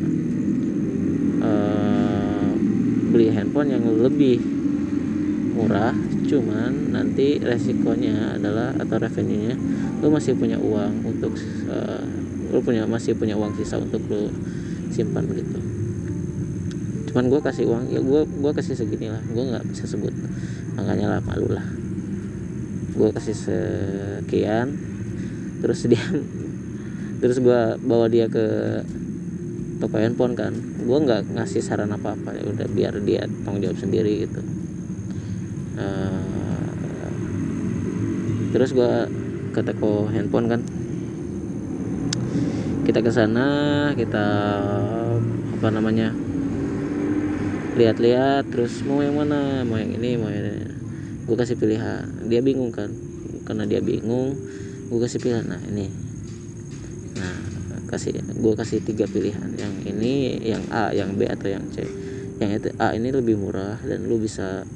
uh, 1.42 2.50
beli 3.10 3.34
handphone 3.34 3.70
yang 3.74 3.84
lebih 3.86 4.42
murah 5.54 5.94
cuman 6.26 6.98
nanti 6.98 7.38
resikonya 7.38 8.42
adalah 8.42 8.74
atau 8.74 8.98
revenue 8.98 9.54
nya 9.54 9.56
lu 10.02 10.10
masih 10.10 10.34
punya 10.34 10.58
uang 10.58 11.06
untuk 11.06 11.38
uh, 11.70 12.02
lu 12.50 12.60
punya 12.66 12.90
masih 12.90 13.14
punya 13.14 13.38
uang 13.38 13.54
sisa 13.54 13.78
untuk 13.78 14.02
lu 14.10 14.34
simpan 14.90 15.30
begitu 15.30 15.73
cuman 17.14 17.30
gue 17.30 17.42
kasih 17.46 17.70
uang 17.70 17.94
ya 17.94 18.02
gue 18.02 18.26
gue 18.26 18.52
kasih 18.58 18.74
segini 18.74 19.06
lah 19.06 19.22
gue 19.22 19.44
nggak 19.46 19.70
bisa 19.70 19.86
sebut 19.86 20.10
makanya 20.74 21.18
lah 21.18 21.22
malu 21.22 21.50
lah. 21.54 21.66
Gue 22.94 23.10
kasih 23.14 23.34
sekian 23.34 24.78
terus 25.64 25.86
dia 25.88 26.02
terus 27.22 27.40
gue 27.40 27.60
bawa 27.86 28.10
dia 28.10 28.26
ke 28.30 28.46
toko 29.78 29.96
handphone 30.02 30.34
kan. 30.34 30.54
Gue 30.84 30.98
nggak 30.98 31.34
ngasih 31.38 31.62
saran 31.62 31.94
apa 31.94 32.18
apa 32.18 32.34
ya 32.34 32.44
udah 32.50 32.68
biar 32.70 32.94
dia 33.06 33.26
tanggung 33.46 33.62
jawab 33.62 33.78
sendiri 33.78 34.26
gitu. 34.26 34.42
Uh, 35.74 37.10
terus 38.54 38.74
gue 38.74 38.92
ke 39.54 39.62
toko 39.62 40.10
handphone 40.10 40.50
kan. 40.50 40.62
Kita 42.84 43.00
ke 43.00 43.12
sana 43.14 43.48
kita 43.96 44.26
apa 45.58 45.68
namanya 45.72 46.12
lihat-lihat 47.74 48.54
terus 48.54 48.86
mau 48.86 49.02
yang 49.02 49.18
mana? 49.18 49.66
Mau 49.66 49.82
yang 49.82 49.98
ini 49.98 50.18
mau 50.18 50.30
yang 50.30 50.46
ini. 50.46 50.70
Gue 51.26 51.36
kasih 51.40 51.58
pilihan. 51.58 52.06
Dia 52.30 52.46
bingung 52.46 52.70
kan? 52.70 52.94
Karena 53.44 53.66
dia 53.66 53.82
bingung 53.82 54.38
gue 54.92 55.00
kasih 55.02 55.18
pilihan. 55.18 55.46
Nah 55.50 55.62
ini. 55.66 55.90
Nah 57.18 57.38
kasih 57.90 58.22
gue 58.22 58.54
kasih 58.54 58.80
tiga 58.86 59.10
pilihan. 59.10 59.58
Yang 59.58 59.74
ini 59.90 60.14
yang 60.46 60.64
A 60.70 60.94
yang 60.94 61.18
B 61.18 61.26
atau 61.26 61.50
yang 61.50 61.66
C. 61.74 61.82
Yang 62.38 62.52
itu 62.62 62.68
A 62.78 62.94
ini 62.94 63.10
lebih 63.10 63.42
murah 63.42 63.82
dan 63.82 64.06
lu 64.06 64.22
bisa 64.22 64.68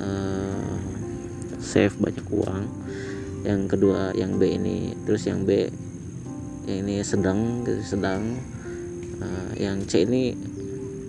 uh, 0.00 0.76
save 1.60 1.92
banyak 2.00 2.24
uang. 2.32 2.64
Yang 3.44 3.60
kedua 3.76 4.16
yang 4.16 4.40
B 4.40 4.56
ini. 4.56 4.96
Terus 5.04 5.28
yang 5.28 5.44
B 5.44 5.68
yang 6.64 6.88
ini 6.88 7.04
sedang 7.04 7.68
sedang. 7.84 8.22
Uh, 9.18 9.50
yang 9.58 9.82
C 9.82 10.06
ini 10.06 10.30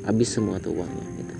habis 0.09 0.33
semua 0.33 0.57
tuh 0.57 0.73
uangnya 0.73 1.07
gitu. 1.21 1.35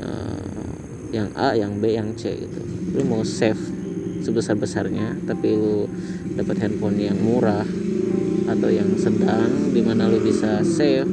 Uh, 0.00 0.72
yang 1.12 1.28
A 1.36 1.52
yang 1.52 1.76
B 1.76 1.92
yang 1.92 2.16
C 2.16 2.32
gitu. 2.32 2.60
Lu 2.96 3.04
mau 3.04 3.20
save 3.20 3.60
sebesar 4.24 4.56
besarnya 4.56 5.20
tapi 5.28 5.52
lu 5.52 5.84
dapat 6.34 6.64
handphone 6.64 6.96
yang 6.96 7.20
murah 7.20 7.68
atau 8.48 8.72
yang 8.72 8.96
sedang 8.96 9.76
di 9.76 9.84
mana 9.84 10.08
lu 10.08 10.24
bisa 10.24 10.64
save 10.64 11.08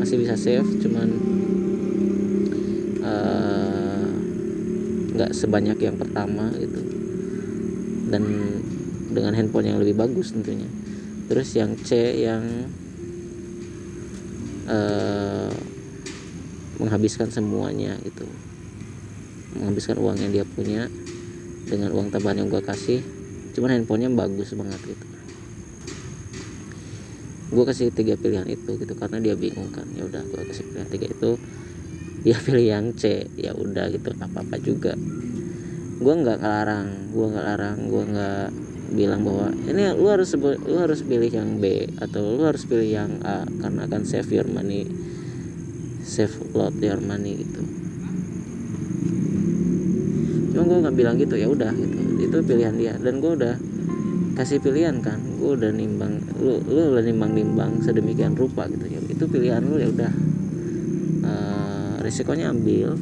masih 0.00 0.16
bisa 0.16 0.34
save 0.34 0.66
cuman 0.80 1.08
eh, 3.04 4.04
nggak 5.14 5.30
uh, 5.30 5.36
sebanyak 5.36 5.78
yang 5.84 6.00
pertama 6.00 6.48
gitu. 6.56 6.80
Dan 8.08 8.24
dengan 9.12 9.36
handphone 9.36 9.68
yang 9.68 9.78
lebih 9.78 9.94
bagus 10.00 10.32
tentunya. 10.32 10.68
Terus 11.28 11.52
yang 11.56 11.76
C 11.80 12.20
yang 12.24 12.68
uh, 14.68 15.52
menghabiskan 16.80 17.30
semuanya 17.30 17.96
gitu. 18.02 18.26
Menghabiskan 19.56 19.96
uang 20.02 20.16
yang 20.18 20.32
dia 20.34 20.44
punya 20.44 20.90
dengan 21.64 21.94
uang 21.94 22.10
tambahan 22.10 22.44
yang 22.44 22.48
gue 22.50 22.62
kasih. 22.64 23.00
Cuman 23.54 23.78
handphonenya 23.80 24.10
bagus 24.12 24.52
banget 24.52 24.80
gitu. 24.82 25.06
Gue 27.54 27.64
kasih 27.70 27.94
tiga 27.94 28.18
pilihan 28.18 28.48
itu 28.50 28.74
gitu 28.74 28.92
karena 28.98 29.22
dia 29.22 29.34
bingung 29.38 29.70
kan. 29.70 29.86
Ya 29.94 30.04
udah 30.04 30.22
gue 30.26 30.42
kasih 30.50 30.64
pilihan 30.68 30.88
tiga 30.90 31.06
itu 31.08 31.30
dia 32.26 32.36
pilih 32.44 32.66
yang 32.66 32.86
C. 32.98 33.30
Ya 33.38 33.54
udah 33.54 33.88
gitu 33.94 34.10
apa 34.18 34.42
apa 34.42 34.56
juga. 34.58 34.98
Gue 36.02 36.14
nggak 36.18 36.42
larang 36.42 37.14
gue 37.14 37.26
nggak 37.30 37.44
larang 37.46 37.78
gue 37.86 38.02
nggak 38.10 38.48
bilang 38.92 39.24
bahwa 39.24 39.48
ini 39.64 39.96
lu 39.96 40.08
harus 40.12 40.36
lu 40.40 40.76
harus 40.76 41.00
pilih 41.00 41.30
yang 41.32 41.62
B 41.62 41.88
atau 41.98 42.36
lu 42.36 42.44
harus 42.44 42.68
pilih 42.68 42.88
yang 42.88 43.10
A 43.24 43.46
karena 43.46 43.88
akan 43.88 44.02
save 44.04 44.28
your 44.28 44.46
money 44.50 44.84
save 46.04 46.34
lot 46.52 46.76
your 46.78 47.00
money 47.00 47.40
gitu. 47.40 47.62
Cuma 50.52 50.62
gue 50.68 50.78
nggak 50.84 50.96
bilang 50.96 51.16
gitu 51.16 51.34
ya 51.40 51.48
udah 51.48 51.72
gitu. 51.72 51.98
Itu 52.20 52.36
pilihan 52.44 52.74
dia 52.76 52.94
dan 53.00 53.18
gue 53.18 53.32
udah 53.32 53.54
kasih 54.36 54.60
pilihan 54.60 55.00
kan. 55.00 55.18
Gue 55.40 55.56
udah 55.56 55.72
nimbang 55.72 56.20
lu 56.38 56.60
lu 56.68 56.94
udah 56.94 57.02
nimbang 57.02 57.32
nimbang 57.32 57.80
sedemikian 57.80 58.36
rupa 58.36 58.68
gitu. 58.68 58.84
Ya 58.86 59.00
itu 59.00 59.24
pilihan 59.26 59.64
lu 59.64 59.80
ya 59.80 59.88
udah. 59.90 60.12
Uh, 61.24 61.94
risikonya 62.04 62.52
ambil. 62.52 62.94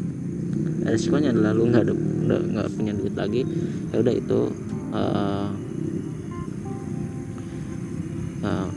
Risikonya 0.86 1.34
adalah 1.34 1.52
lu 1.52 1.68
nggak 1.68 1.84
nggak 2.30 2.68
punya 2.78 2.92
duit 2.94 3.14
lagi 3.18 3.42
ya 3.92 4.00
udah 4.00 4.14
itu 4.14 4.40
uh, 4.94 5.48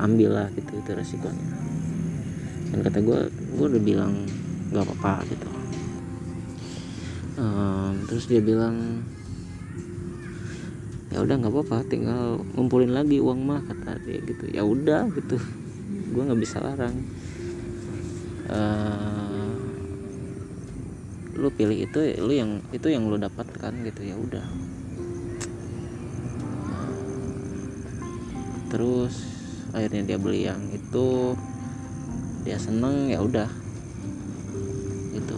uh, 0.05 0.07
ambil 0.07 0.37
lah 0.37 0.47
gitu 0.53 0.77
itu 0.77 0.91
resikonya. 0.93 1.49
Dan 2.69 2.79
kata 2.85 3.01
gue 3.01 3.19
gue 3.57 3.65
udah 3.73 3.81
bilang 3.81 4.13
nggak 4.69 4.85
apa-apa 4.85 5.25
gitu. 5.33 5.49
Um, 7.35 8.05
terus 8.07 8.29
dia 8.29 8.39
bilang 8.39 9.01
ya 11.09 11.25
udah 11.25 11.35
nggak 11.41 11.51
apa-apa 11.51 11.77
tinggal 11.89 12.43
ngumpulin 12.53 12.93
lagi 12.93 13.17
uang 13.17 13.41
mah 13.41 13.65
kata 13.65 13.97
dia 14.05 14.21
gitu. 14.21 14.45
Ya 14.53 14.61
udah 14.61 15.09
gitu. 15.17 15.41
Gue 16.13 16.21
nggak 16.21 16.41
bisa 16.41 16.61
larang. 16.61 16.93
Uh, 18.45 19.57
lu 21.35 21.49
pilih 21.49 21.81
itu 21.81 21.99
lu 22.21 22.31
yang 22.31 22.61
itu 22.69 22.87
yang 22.93 23.09
lu 23.09 23.17
dapatkan 23.17 23.73
gitu 23.83 24.01
ya 24.05 24.15
udah. 24.15 24.45
Terus 28.69 29.34
akhirnya 29.75 30.15
dia 30.15 30.17
beli 30.17 30.47
yang 30.47 30.63
itu. 30.71 31.35
Dia 32.47 32.55
seneng 32.55 33.11
ya 33.11 33.19
udah. 33.19 33.49
Itu 35.11 35.37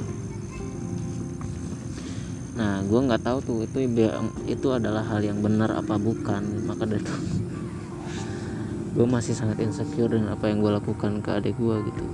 nah 2.58 2.82
gue 2.82 3.00
nggak 3.06 3.22
tahu 3.22 3.38
tuh 3.46 3.58
itu 3.70 3.86
itu 4.50 4.68
adalah 4.74 5.06
hal 5.06 5.22
yang 5.26 5.42
benar 5.42 5.74
apa 5.74 5.98
bukan. 5.98 6.66
Maka 6.70 6.86
dari 6.86 7.02
itu 7.02 7.14
gue 8.98 9.06
masih 9.06 9.38
sangat 9.38 9.62
insecure 9.62 10.10
dengan 10.10 10.34
apa 10.34 10.50
yang 10.50 10.62
gue 10.66 10.74
lakukan 10.74 11.22
ke 11.22 11.30
adik 11.38 11.54
gue 11.58 11.76
gitu. 11.86 12.06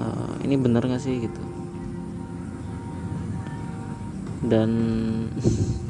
Uh, 0.00 0.32
ini 0.46 0.54
benar 0.54 0.86
gak 0.86 1.02
sih 1.02 1.28
gitu? 1.28 1.42
Dan 4.46 4.70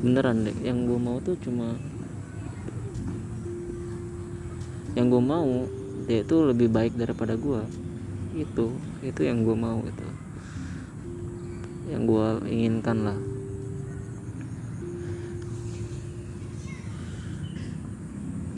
beneran 0.00 0.48
deh 0.48 0.56
yang 0.64 0.88
gue 0.88 0.98
mau 0.98 1.20
tuh 1.20 1.36
cuma 1.44 1.76
yang 4.96 5.06
gue 5.12 5.22
mau 5.22 5.68
dia 6.08 6.26
itu 6.26 6.36
lebih 6.42 6.72
baik 6.72 6.96
daripada 6.98 7.38
gue 7.38 7.62
itu 8.34 8.66
itu 9.02 9.20
yang 9.26 9.42
gue 9.42 9.56
mau 9.56 9.80
itu. 9.82 10.08
Yang 11.90 12.02
gue 12.06 12.26
inginkan 12.46 12.96
lah. 13.02 13.18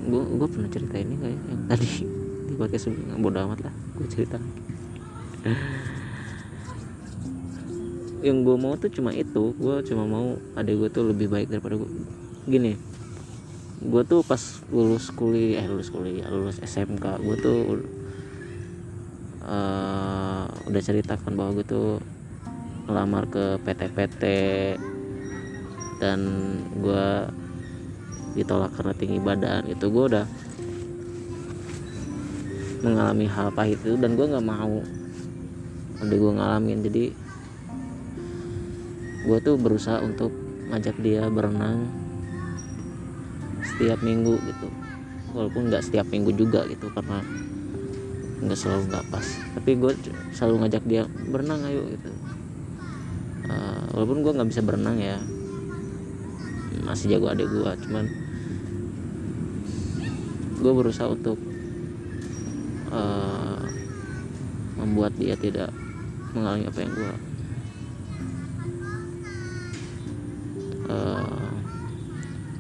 Gue 0.02 0.22
gue 0.37 0.48
pernah 0.50 0.68
cerita 0.68 0.96
ini 0.98 1.14
kayak 1.16 1.33
ya? 1.33 1.40
yang 1.48 1.62
tadi 1.70 1.88
di 2.50 2.55
podcast 2.59 2.90
sebelumnya. 2.90 3.16
Bodo 3.16 3.38
amat 3.48 3.61
lah 3.70 3.74
gue 3.96 4.09
cerita 4.09 4.38
yang 8.22 8.46
gue 8.46 8.56
mau 8.56 8.78
tuh 8.78 8.88
cuma 8.88 9.11
itu. 9.11 9.52
Gue 9.58 9.82
cuma 9.85 10.06
mau 10.06 10.38
adik 10.56 10.78
gue 10.78 10.88
tuh 10.88 11.04
lebih 11.11 11.28
baik 11.28 11.50
daripada 11.50 11.76
gue 11.78 11.90
gini 12.42 12.74
gue 13.82 14.02
tuh 14.06 14.22
pas 14.22 14.38
lulus 14.70 15.11
kuliah 15.11 15.58
eh 15.58 15.66
lulus 15.66 15.90
kuliah 15.90 16.30
lulus 16.30 16.62
SMK 16.62 17.18
gue 17.18 17.37
tuh 17.42 17.58
uh, 19.42 20.46
udah 20.70 20.82
ceritakan 20.82 21.35
bahwa 21.35 21.61
gue 21.61 21.66
tuh 21.66 21.88
ngelamar 22.87 23.26
ke 23.30 23.58
PT-PT 23.62 24.22
dan 26.02 26.20
gue 26.82 27.06
ditolak 28.35 28.74
karena 28.74 28.94
tinggi 28.96 29.20
badan. 29.22 29.62
Itu 29.70 29.92
gue 29.94 30.04
udah 30.11 30.26
mengalami 32.82 33.30
hal 33.30 33.54
pahit 33.54 33.78
itu 33.87 33.94
dan 33.94 34.18
gue 34.18 34.26
nggak 34.26 34.46
mau 34.46 34.82
udah 36.02 36.16
gue 36.18 36.32
ngalamin. 36.35 36.78
Jadi 36.82 37.04
gue 39.22 39.38
tuh 39.42 39.54
berusaha 39.58 40.02
untuk 40.02 40.35
ngajak 40.72 40.96
dia 40.98 41.28
berenang 41.30 41.87
setiap 43.62 44.02
minggu 44.02 44.37
gitu. 44.42 44.68
Walaupun 45.32 45.72
nggak 45.72 45.82
setiap 45.87 46.06
minggu 46.12 46.35
juga 46.37 46.66
gitu 46.68 46.92
karena 46.92 47.24
nggak 48.42 48.58
selalu 48.58 48.82
nggak 48.90 49.06
pas. 49.08 49.26
Tapi 49.58 49.70
gue 49.78 49.92
selalu 50.35 50.54
ngajak 50.66 50.85
dia 50.85 51.02
berenang 51.06 51.62
ayo 51.66 51.87
gitu. 51.88 52.11
Uh, 53.46 53.85
walaupun 53.94 54.22
gue 54.22 54.32
nggak 54.35 54.50
bisa 54.50 54.62
berenang 54.62 54.98
ya 54.98 55.18
masih 56.82 57.14
jago 57.14 57.30
adik 57.30 57.46
gue 57.46 57.72
cuman 57.87 58.04
gue 60.62 60.72
berusaha 60.72 61.11
untuk 61.11 61.38
uh, 62.90 63.62
membuat 64.78 65.14
dia 65.18 65.38
tidak 65.38 65.70
mengalami 66.35 66.66
apa 66.66 66.78
yang 66.82 66.92
gue 66.94 67.14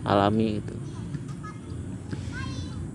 alami 0.02 0.58
gitu. 0.62 0.74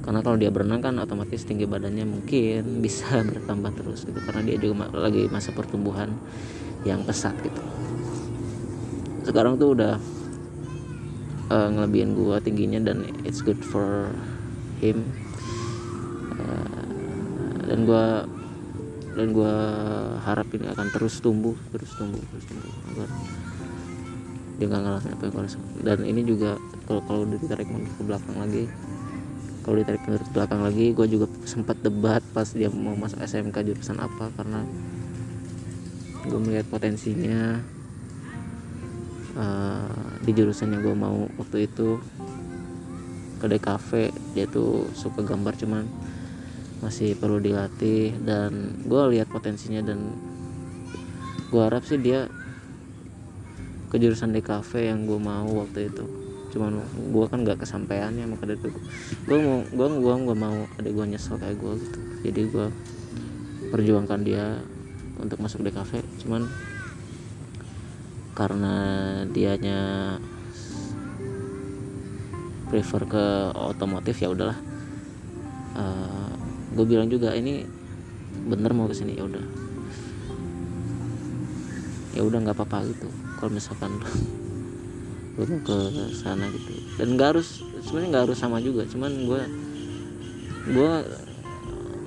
Karena 0.08 0.24
kalau 0.24 0.40
dia 0.40 0.48
berenang 0.48 0.80
kan 0.80 0.96
otomatis 1.04 1.44
tinggi 1.44 1.68
badannya 1.68 2.08
mungkin 2.08 2.64
bisa 2.86 3.24
bertambah 3.28 3.76
terus 3.76 4.08
gitu. 4.08 4.20
Karena 4.24 4.42
dia 4.48 4.56
juga 4.56 4.88
lagi 4.96 5.28
masa 5.28 5.52
pertumbuhan 5.52 6.16
yang 6.88 7.04
pesat 7.04 7.36
gitu. 7.44 7.60
Sekarang 9.28 9.60
tuh 9.60 9.76
udah 9.76 10.00
uh, 11.52 11.68
ngelebihin 11.76 12.16
gua 12.16 12.40
tingginya 12.40 12.80
dan 12.80 13.04
it's 13.28 13.44
good 13.44 13.60
for 13.60 14.16
him. 14.80 15.04
Uh, 16.40 16.84
dan 17.68 17.84
gua 17.84 18.24
dan 19.20 19.28
gua 19.36 19.56
harap 20.24 20.48
ini 20.56 20.72
akan 20.72 20.88
terus 20.96 21.20
tumbuh 21.20 21.58
terus 21.76 21.92
tumbuh 22.00 22.24
terus 22.32 22.48
tumbuh. 22.48 22.72
Agar 22.96 23.10
dia 24.58 24.66
nggak 24.72 24.82
ngalahin 24.88 25.12
apa 25.12 25.24
yang 25.28 25.36
rasakan. 25.44 25.72
Dan 25.84 26.00
ini 26.08 26.22
juga 26.24 26.56
kalau 26.88 27.04
kalau 27.04 27.24
ditarik 27.28 27.68
mundur 27.68 27.92
ke 27.92 28.04
belakang 28.08 28.38
lagi. 28.40 28.66
Kalau 29.68 29.76
ditarik 29.76 30.02
mundur 30.08 30.24
ke 30.24 30.32
belakang 30.32 30.62
lagi 30.64 30.86
gue 30.96 31.08
juga 31.12 31.28
sempat 31.44 31.76
debat 31.84 32.24
pas 32.32 32.48
dia 32.48 32.72
mau 32.72 32.96
masuk 32.96 33.20
SMK 33.20 33.68
jurusan 33.68 34.00
apa 34.00 34.32
karena 34.40 34.64
gue 36.24 36.40
melihat 36.40 36.68
potensinya 36.72 37.60
uh, 39.36 40.16
di 40.24 40.32
jurusan 40.32 40.72
yang 40.72 40.82
gue 40.82 40.96
mau 40.96 41.28
waktu 41.36 41.68
itu. 41.68 42.00
Ke 43.38 43.46
DKV 43.46 43.90
dia 44.34 44.50
tuh 44.50 44.90
suka 44.98 45.22
gambar 45.22 45.54
cuman 45.60 45.86
masih 46.82 47.14
perlu 47.20 47.38
dilatih 47.38 48.18
dan 48.26 48.82
gue 48.82 49.02
lihat 49.14 49.30
potensinya 49.30 49.84
dan 49.86 50.16
gue 51.54 51.62
harap 51.62 51.86
sih 51.86 52.02
dia 52.02 52.26
ke 53.94 53.96
jurusan 54.02 54.34
DKV 54.34 54.72
yang 54.90 55.06
gue 55.06 55.20
mau 55.22 55.48
waktu 55.64 55.94
itu 55.94 56.17
cuman 56.48 56.80
gue 56.84 57.26
kan 57.28 57.44
gak 57.44 57.60
kesampaiannya 57.60 58.24
maka 58.32 58.48
dari 58.48 58.60
itu 58.60 58.72
gue 59.28 59.38
mau 59.38 59.60
gue 59.68 59.88
gue 60.00 60.14
gak 60.32 60.40
mau 60.40 60.58
ada 60.80 60.90
gue 60.90 61.06
nyesel 61.06 61.36
kayak 61.40 61.58
gue 61.60 61.74
gitu. 61.82 62.00
Jadi 62.28 62.42
gue 62.50 62.68
perjuangkan 63.68 64.20
dia 64.24 64.64
untuk 65.20 65.42
masuk 65.44 65.66
DKV 65.66 66.24
cuman 66.24 66.48
karena 68.38 68.76
dianya 69.34 69.82
prefer 72.70 73.02
ke 73.08 73.26
otomotif 73.56 74.22
ya 74.22 74.30
udahlah. 74.30 74.60
Uh, 75.74 75.82
eh, 75.82 76.32
gue 76.78 76.86
bilang 76.86 77.10
juga 77.10 77.34
ini 77.34 77.66
bener 78.46 78.76
mau 78.78 78.86
ke 78.86 78.94
sini. 78.94 79.18
Ya 79.18 79.26
udah. 79.26 79.46
Ya 82.14 82.22
udah 82.22 82.38
nggak 82.44 82.58
apa-apa 82.60 82.86
gitu. 82.92 83.10
Kalau 83.40 83.52
misalkan 83.56 83.92
lu 85.38 85.46
mau 85.46 85.62
ke 85.62 85.78
sana 86.18 86.50
gitu. 86.50 86.74
Dan 86.98 87.14
nggak 87.14 87.38
harus 87.38 87.62
sebenarnya 87.86 88.10
nggak 88.10 88.26
harus 88.26 88.38
sama 88.42 88.58
juga 88.58 88.84
cuman 88.90 89.12
gue 89.24 89.42
gue 90.68 90.92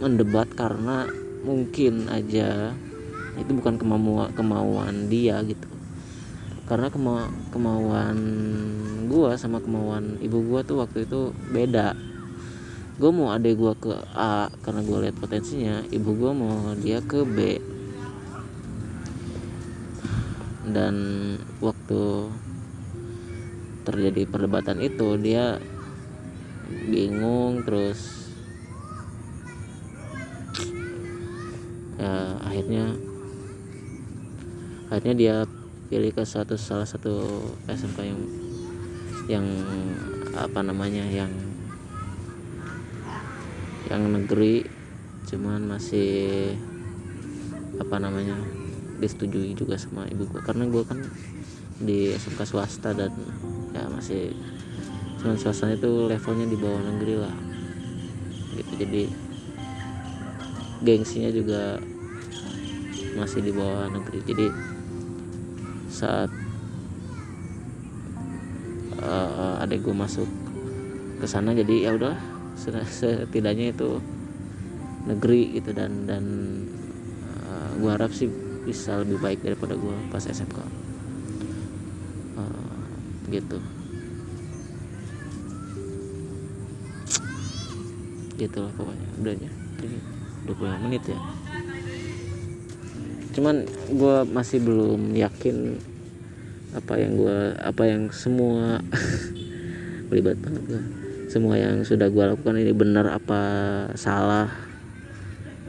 mendebat 0.02 0.50
karena 0.52 1.06
mungkin 1.46 2.10
aja 2.10 2.74
itu 3.38 3.50
bukan 3.54 3.80
kemauan 3.80 4.28
kemauan 4.34 5.06
dia 5.06 5.40
gitu. 5.46 5.68
Karena 6.66 6.86
kema 6.86 7.30
kemauan 7.50 8.18
gue 9.10 9.30
sama 9.38 9.58
kemauan 9.58 10.18
ibu 10.22 10.38
gue 10.44 10.60
tuh 10.66 10.82
waktu 10.82 11.06
itu 11.06 11.34
beda. 11.50 11.94
Gue 13.00 13.10
mau 13.10 13.32
adek 13.32 13.56
gue 13.56 13.72
ke 13.80 13.92
A 14.12 14.52
karena 14.60 14.84
gue 14.84 14.98
lihat 15.08 15.16
potensinya 15.16 15.80
ibu 15.88 16.12
gue 16.14 16.32
mau 16.34 16.76
dia 16.76 17.00
ke 17.00 17.24
B. 17.24 17.58
Dan 20.70 20.94
waktu 21.58 22.28
terjadi 23.82 24.28
perdebatan 24.28 24.78
itu 24.84 25.16
dia 25.20 25.58
bingung 26.70 27.64
terus 27.66 28.30
ya 32.00 32.38
akhirnya 32.46 32.84
akhirnya 34.88 35.14
dia 35.16 35.36
pilih 35.90 36.14
ke 36.14 36.22
satu 36.22 36.54
salah 36.54 36.86
satu 36.86 37.26
SMK 37.66 37.98
yang 38.06 38.20
yang 39.26 39.46
apa 40.38 40.62
namanya 40.62 41.02
yang 41.10 41.30
yang 43.90 44.06
negeri 44.06 44.64
cuman 45.26 45.66
masih 45.66 46.54
apa 47.78 47.98
namanya 47.98 48.38
disetujui 49.02 49.56
juga 49.58 49.74
sama 49.80 50.06
ibu 50.10 50.28
gue 50.30 50.40
karena 50.44 50.68
gue 50.68 50.82
kan 50.86 50.98
di 51.80 52.12
SMK 52.12 52.40
swasta 52.44 52.92
dan 52.92 53.08
ya 53.72 53.88
masih 53.88 54.36
cuman 55.20 55.36
swasta 55.40 55.72
itu 55.72 56.08
levelnya 56.08 56.46
di 56.48 56.58
bawah 56.60 56.80
negeri 56.84 57.14
lah. 57.16 57.34
Gitu. 58.56 58.72
Jadi 58.76 59.02
gengsinya 60.84 61.30
juga 61.32 61.80
masih 63.16 63.40
di 63.40 63.52
bawah 63.52 63.88
negeri. 63.88 64.18
Jadi 64.24 64.46
saat 65.88 66.30
uh, 69.00 69.62
adek 69.64 69.84
gue 69.84 69.96
masuk 69.96 70.28
ke 71.20 71.26
sana 71.28 71.52
jadi 71.52 71.88
ya 71.88 71.90
udah 71.96 72.16
setidaknya 72.88 73.72
itu 73.76 74.00
negeri 75.04 75.56
gitu 75.56 75.72
dan 75.72 76.04
dan 76.04 76.24
uh, 77.44 77.70
gue 77.76 77.90
harap 77.92 78.12
sih 78.12 78.28
bisa 78.64 79.00
lebih 79.00 79.20
baik 79.20 79.40
daripada 79.40 79.76
gue 79.76 79.96
pas 80.12 80.20
SMK 80.20 80.79
gitu. 83.28 83.58
Gitu 88.36 88.58
lah 88.58 88.72
pokoknya 88.74 89.08
udah 89.20 89.34
ya. 89.36 89.50
20 90.48 90.84
menit 90.88 91.02
ya. 91.08 91.18
Cuman 93.36 93.64
gue 93.92 94.16
masih 94.32 94.58
belum 94.60 95.14
yakin 95.14 95.78
apa 96.70 96.94
yang 97.02 97.18
gue 97.18 97.38
apa 97.58 97.82
yang 97.82 98.02
semua 98.14 98.78
belibat 100.10 100.38
banget 100.38 100.62
gue 100.70 100.82
semua 101.30 101.54
yang 101.58 101.82
sudah 101.82 102.10
gue 102.10 102.24
lakukan 102.30 102.58
ini 102.58 102.74
benar 102.74 103.10
apa 103.10 103.42
salah 103.98 104.50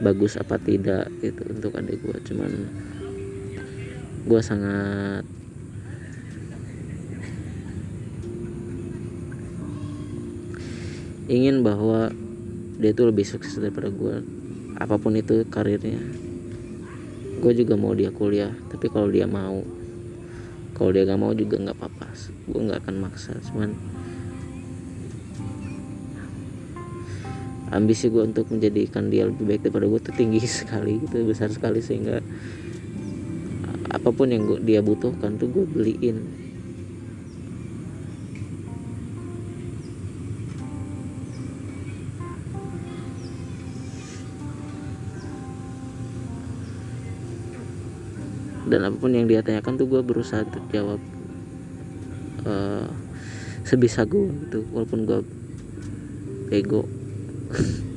bagus 0.02 0.38
apa 0.38 0.58
tidak 0.58 1.10
itu 1.22 1.42
untuk 1.46 1.74
adik 1.78 2.02
gue 2.02 2.18
cuman 2.30 2.50
gue 4.26 4.40
sangat 4.42 5.26
ingin 11.32 11.64
bahwa 11.64 12.12
dia 12.76 12.92
itu 12.92 13.08
lebih 13.08 13.24
sukses 13.24 13.56
daripada 13.56 13.88
gue 13.88 14.20
apa 14.76 15.00
pun 15.00 15.16
itu 15.16 15.48
karirnya. 15.48 15.96
Gue 17.40 17.56
juga 17.56 17.74
mau 17.80 17.96
dia 17.96 18.12
kuliah 18.12 18.52
tapi 18.68 18.92
kalau 18.92 19.08
dia 19.08 19.24
mau 19.24 19.64
kalau 20.76 20.90
dia 20.92 21.08
gak 21.08 21.20
mau 21.20 21.32
juga 21.32 21.56
nggak 21.56 21.76
apa-apa. 21.80 22.12
Gue 22.52 22.60
nggak 22.68 22.84
akan 22.84 22.96
maksa 23.00 23.32
cuman 23.48 23.72
ambisi 27.72 28.12
gue 28.12 28.20
untuk 28.20 28.52
menjadikan 28.52 29.08
dia 29.08 29.24
lebih 29.24 29.48
baik 29.48 29.64
daripada 29.64 29.88
gue 29.88 30.00
tuh 30.04 30.14
tinggi 30.14 30.44
sekali 30.60 31.00
gitu 31.00 31.24
besar 31.24 31.48
sekali 31.48 31.80
sehingga 31.80 32.20
apa 33.92 34.08
pun 34.12 34.28
yang 34.28 34.44
gua, 34.44 34.60
dia 34.60 34.84
butuhkan 34.84 35.40
tuh 35.40 35.48
gue 35.48 35.64
beliin 35.64 36.41
dan 48.72 48.88
apa 48.88 48.96
pun 48.96 49.12
yang 49.12 49.28
dia 49.28 49.44
tanyakan 49.44 49.76
tuh 49.76 49.84
gue 49.84 50.00
berusaha 50.00 50.48
untuk 50.48 50.64
jawab 50.72 50.96
uh, 52.48 52.88
sebisa 53.68 54.08
gue 54.08 54.32
gitu 54.48 54.64
walaupun 54.72 55.04
gue 55.04 55.20
ego 56.56 56.88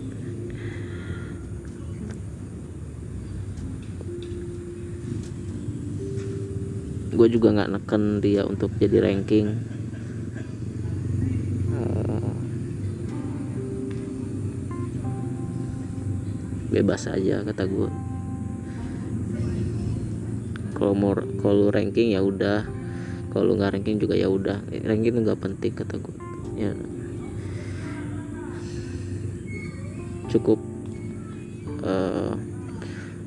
gue 7.16 7.28
juga 7.32 7.56
nggak 7.56 7.72
neken 7.72 8.20
dia 8.20 8.44
untuk 8.44 8.68
jadi 8.76 9.00
ranking. 9.00 9.56
Uh, 11.72 12.36
bebas 16.76 17.08
aja 17.08 17.40
kata 17.48 17.64
gue 17.72 17.88
mau 20.96 21.12
kalau 21.44 21.68
ranking 21.70 22.16
ya 22.16 22.24
udah. 22.24 22.64
Kalau 23.36 23.52
nggak 23.60 23.76
ranking 23.76 24.00
juga 24.00 24.16
ya 24.16 24.32
udah. 24.32 24.64
Ranking 24.72 25.12
itu 25.12 25.20
nggak 25.28 25.44
penting 25.44 25.76
kata 25.76 26.00
gue 26.00 26.16
ya. 26.56 26.72
Cukup 30.32 30.60
uh, 31.84 32.32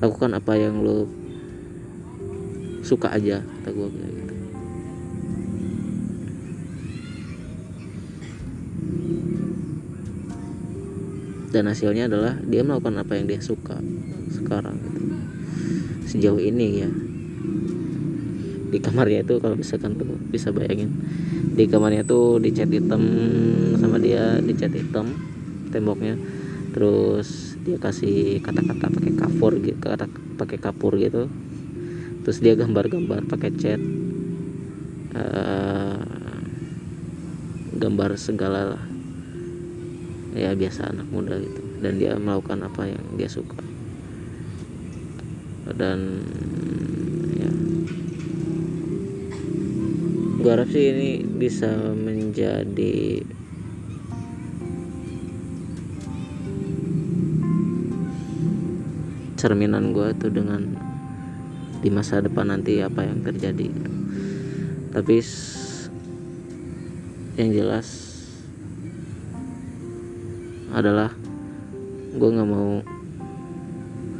lakukan 0.00 0.32
apa 0.32 0.52
yang 0.56 0.80
lo 0.80 1.04
suka 2.80 3.12
aja 3.12 3.44
kata 3.44 3.68
gue 3.68 3.88
kayak 3.92 4.12
gitu. 4.16 4.34
Dan 11.52 11.68
hasilnya 11.68 12.08
adalah 12.08 12.40
dia 12.48 12.64
melakukan 12.64 12.96
apa 12.96 13.12
yang 13.20 13.28
dia 13.28 13.44
suka 13.44 13.76
sekarang 14.32 14.80
gitu. 14.88 15.02
Sejauh 16.08 16.40
ini 16.40 16.80
ya 16.80 16.88
di 18.68 18.78
kamarnya 18.78 19.24
itu 19.24 19.40
kalau 19.40 19.56
misalkan 19.56 19.96
tuh 19.96 20.06
bisa 20.28 20.52
bayangin. 20.52 20.92
Di 21.56 21.64
kamarnya 21.66 22.04
tuh 22.04 22.38
dicat 22.38 22.68
hitam 22.68 23.02
sama 23.80 23.96
dia 23.98 24.38
dicat 24.38 24.72
hitam 24.72 25.16
temboknya. 25.72 26.14
Terus 26.76 27.56
dia 27.64 27.80
kasih 27.80 28.44
kata-kata 28.44 28.92
pakai 28.92 29.12
kapur 29.16 29.52
gitu 29.58 29.80
kata 29.80 30.06
pakai 30.38 30.58
kapur 30.60 30.94
gitu. 31.00 31.26
Terus 32.22 32.38
dia 32.44 32.54
gambar-gambar 32.54 33.24
pakai 33.24 33.50
cat 33.56 33.80
uh, 35.16 36.00
gambar 37.78 38.10
segala 38.20 38.76
lah. 38.76 38.84
Ya 40.36 40.52
biasa 40.52 40.92
anak 40.92 41.08
muda 41.08 41.40
gitu. 41.40 41.60
Dan 41.80 41.96
dia 41.96 42.14
melakukan 42.20 42.68
apa 42.68 42.84
yang 42.84 43.04
dia 43.16 43.32
suka. 43.32 43.56
Dan 45.68 46.24
ya 47.36 47.50
gue 50.48 50.56
harap 50.56 50.72
sih 50.72 50.96
ini 50.96 51.10
bisa 51.28 51.68
menjadi 51.92 53.20
cerminan 59.36 59.92
gue 59.92 60.08
tuh 60.16 60.32
dengan 60.32 60.72
di 61.84 61.92
masa 61.92 62.24
depan 62.24 62.48
nanti 62.48 62.80
apa 62.80 63.04
yang 63.04 63.20
terjadi. 63.20 63.68
Tapi 64.96 65.20
yang 67.36 67.52
jelas 67.52 67.88
adalah 70.72 71.12
gue 72.16 72.24
nggak 72.24 72.48
mau 72.48 72.80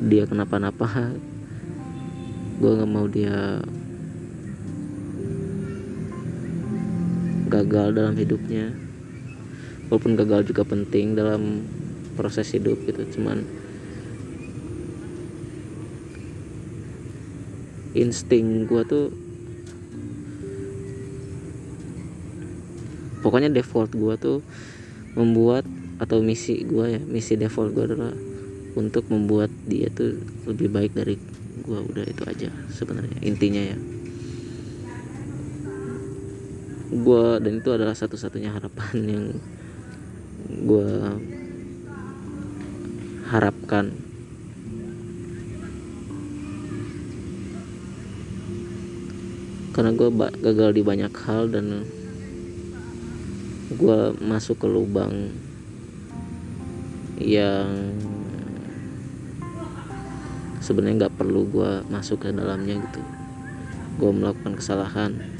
dia 0.05 0.29
kenapa-napa. 0.29 1.09
Gue 2.61 2.71
nggak 2.77 2.93
mau 2.93 3.09
dia 3.09 3.65
gagal 7.49 7.97
dalam 7.97 8.15
hidupnya. 8.15 8.71
Walaupun 9.89 10.21
gagal 10.21 10.53
juga 10.53 10.69
penting 10.69 11.17
dalam 11.17 11.65
proses 12.19 12.51
hidup 12.51 12.83
gitu 12.83 13.07
cuman 13.15 13.47
insting 17.95 18.67
gue 18.67 18.83
tuh 18.83 19.07
pokoknya 23.23 23.55
default 23.55 23.95
gue 23.95 24.15
tuh 24.19 24.39
membuat 25.15 25.63
atau 26.03 26.19
misi 26.19 26.67
gue 26.67 26.99
ya 26.99 27.01
misi 27.07 27.39
default 27.39 27.71
gue 27.71 27.87
adalah 27.87 28.15
untuk 28.75 29.07
membuat 29.11 29.51
dia 29.71 29.87
tuh 29.95 30.19
lebih 30.51 30.75
baik 30.75 30.99
dari 30.99 31.15
gue 31.63 31.79
udah 31.79 32.03
itu 32.03 32.23
aja 32.27 32.51
sebenarnya 32.75 33.19
intinya 33.23 33.63
ya 33.63 33.79
gue 36.89 37.25
dan 37.45 37.53
itu 37.61 37.69
adalah 37.69 37.93
satu-satunya 37.93 38.49
harapan 38.49 38.97
yang 39.05 39.25
gue 40.49 40.91
harapkan. 43.29 43.93
Karena 49.77 49.95
gue 49.95 50.09
gagal 50.43 50.71
di 50.75 50.83
banyak 50.83 51.13
hal 51.23 51.53
dan 51.53 51.87
gue 53.69 53.99
masuk 54.25 54.65
ke 54.65 54.67
lubang 54.67 55.29
yang 57.21 57.95
sebenarnya 60.65 61.07
nggak 61.07 61.17
perlu 61.21 61.47
gue 61.47 61.85
masuk 61.93 62.25
ke 62.25 62.33
dalamnya 62.33 62.81
gitu. 62.81 63.03
Gue 64.01 64.11
melakukan 64.11 64.57
kesalahan 64.57 65.38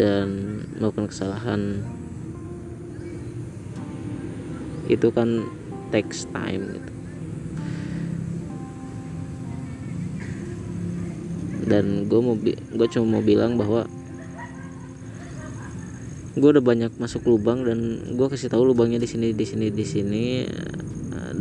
dan 0.00 0.26
melakukan 0.80 1.12
kesalahan. 1.12 1.84
Itu 4.88 5.12
kan 5.12 5.44
takes 5.92 6.24
time 6.32 6.80
gitu. 6.80 6.92
Dan 11.68 12.08
gue 12.08 12.20
mau 12.24 12.34
gue 12.40 12.88
cuma 12.96 13.20
mau 13.20 13.22
bilang 13.22 13.60
bahwa 13.60 13.84
gue 16.34 16.48
udah 16.48 16.64
banyak 16.64 16.96
masuk 16.96 17.28
lubang 17.28 17.68
dan 17.68 18.00
gue 18.16 18.26
kasih 18.32 18.48
tahu 18.48 18.72
lubangnya 18.72 18.96
di 18.96 19.06
sini 19.06 19.36
di 19.36 19.44
sini 19.44 19.68
di 19.68 19.84
sini 19.84 20.26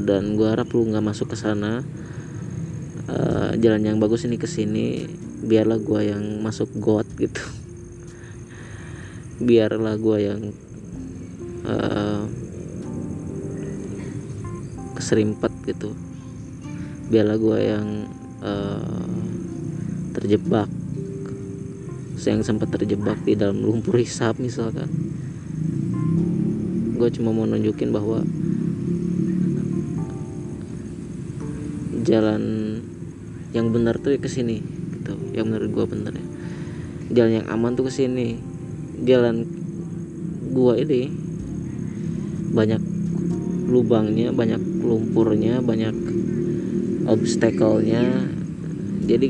dan 0.03 0.35
gue 0.35 0.47
harap 0.51 0.67
lu 0.75 0.91
nggak 0.91 1.05
masuk 1.07 1.31
ke 1.31 1.37
sana. 1.39 1.79
Uh, 3.09 3.57
jalan 3.57 3.81
yang 3.81 3.97
bagus 3.97 4.29
ini 4.29 4.37
ke 4.37 4.45
sini 4.45 5.09
biarlah 5.41 5.81
gue 5.81 6.13
yang 6.13 6.21
masuk 6.45 6.69
got 6.77 7.09
gitu 7.17 7.41
biarlah 9.39 9.95
gue 9.95 10.17
yang 10.19 10.41
uh, 11.63 12.27
keserimpet 14.99 15.53
gitu. 15.63 15.95
Biarlah 17.07 17.39
gue 17.39 17.57
yang 17.63 17.87
uh, 18.43 19.07
terjebak. 20.19 20.67
Yang 22.19 22.51
sempat 22.51 22.69
terjebak 22.75 23.23
di 23.23 23.33
dalam 23.39 23.63
lumpur 23.63 23.95
hisap 23.95 24.37
misalkan. 24.43 24.91
Gue 26.99 27.07
cuma 27.15 27.31
mau 27.31 27.47
nunjukin 27.47 27.95
bahwa 27.95 28.27
jalan 32.03 32.43
yang 33.55 33.71
benar 33.71 33.95
tuh 34.03 34.19
ke 34.19 34.27
sini 34.27 34.59
gitu. 34.99 35.15
Yang 35.31 35.45
menurut 35.47 35.69
gue 35.71 35.85
benar 35.95 36.13
ya. 36.13 36.25
Jalan 37.09 37.31
yang 37.39 37.47
aman 37.47 37.79
tuh 37.79 37.87
ke 37.87 37.93
sini 37.95 38.48
jalan 39.05 39.45
gua 40.49 40.75
ini 40.79 41.11
banyak 42.49 42.81
lubangnya 43.69 44.33
banyak 44.33 44.57
lumpurnya 44.81 45.61
banyak 45.61 45.93
obstacle-nya. 47.09 48.05
Jadi 49.05 49.27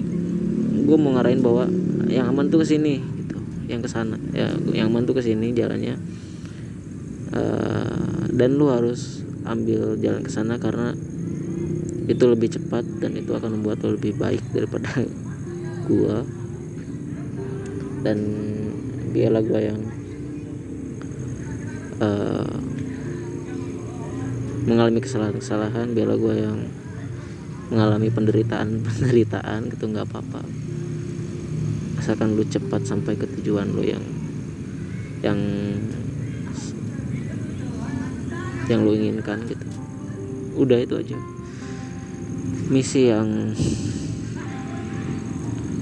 gue 0.84 0.97
mau 0.99 1.15
ngarahin 1.15 1.39
bahwa 1.39 1.67
yang 2.12 2.32
aman 2.32 2.51
tuh 2.51 2.63
ke 2.63 2.75
sini 2.75 2.99
gitu. 2.99 3.38
Yang 3.71 3.88
ke 3.88 3.89
sana 3.91 4.15
ya 4.36 4.51
yang 4.75 4.91
aman 4.91 5.08
tuh 5.08 5.15
ke 5.15 5.23
sini 5.23 5.51
jalannya. 5.55 5.95
Uh, 7.29 8.25
dan 8.34 8.58
lu 8.58 8.73
harus 8.73 9.21
ambil 9.45 9.99
jalan 10.01 10.25
ke 10.25 10.32
sana 10.34 10.58
karena 10.58 10.97
itu 12.10 12.25
lebih 12.25 12.49
cepat 12.49 12.82
dan 12.97 13.13
itu 13.13 13.38
akan 13.38 13.62
membuat 13.62 13.86
lo 13.86 13.93
lebih 13.93 14.17
baik 14.17 14.41
daripada 14.51 14.89
gua. 15.88 16.25
Dan 17.99 18.17
biarlah 19.09 19.43
gua 19.43 19.59
yang 19.59 19.79
uh, 21.99 22.53
mengalami 24.69 24.99
kesalahan-kesalahan. 25.01 25.91
Biarlah 25.97 26.17
gua 26.21 26.35
yang 26.37 26.57
mengalami 27.69 28.09
penderitaan 28.09 28.79
penderitaan 28.85 29.69
gitu 29.73 29.85
nggak 29.89 30.07
apa-apa. 30.09 30.41
Asalkan 31.99 32.37
lu 32.37 32.45
cepat 32.47 32.87
sampai 32.87 33.17
ke 33.19 33.27
tujuan 33.39 33.75
lu 33.75 33.83
yang 33.83 34.05
yang 35.19 35.39
yang 38.69 38.85
lu 38.85 38.93
inginkan 38.95 39.43
gitu. 39.49 39.65
Udah 40.55 40.79
itu 40.79 40.95
aja. 40.95 41.17
Misi 42.69 43.09
yang 43.09 43.57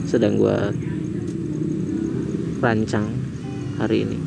sedang 0.08 0.40
gua 0.40 0.72
rancang 2.64 3.17
hari 3.78 4.04
ini. 4.10 4.20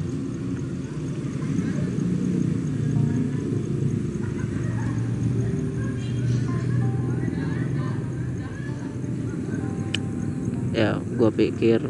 Ya 10.71 10.97
gua 11.19 11.29
pikir 11.35 11.83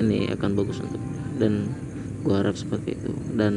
ini 0.00 0.26
akan 0.32 0.58
bagus 0.58 0.82
untuk 0.82 0.98
dan 1.38 1.70
gua 2.24 2.42
harap 2.42 2.56
seperti 2.58 2.96
itu. 2.98 3.12
Dan 3.36 3.54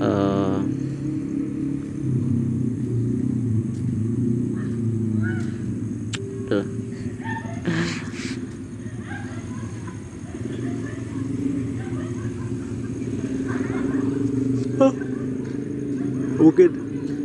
eh, 0.00 0.60
udah 6.48 6.64
lah. 6.64 6.68
Mungkin. 16.52 16.72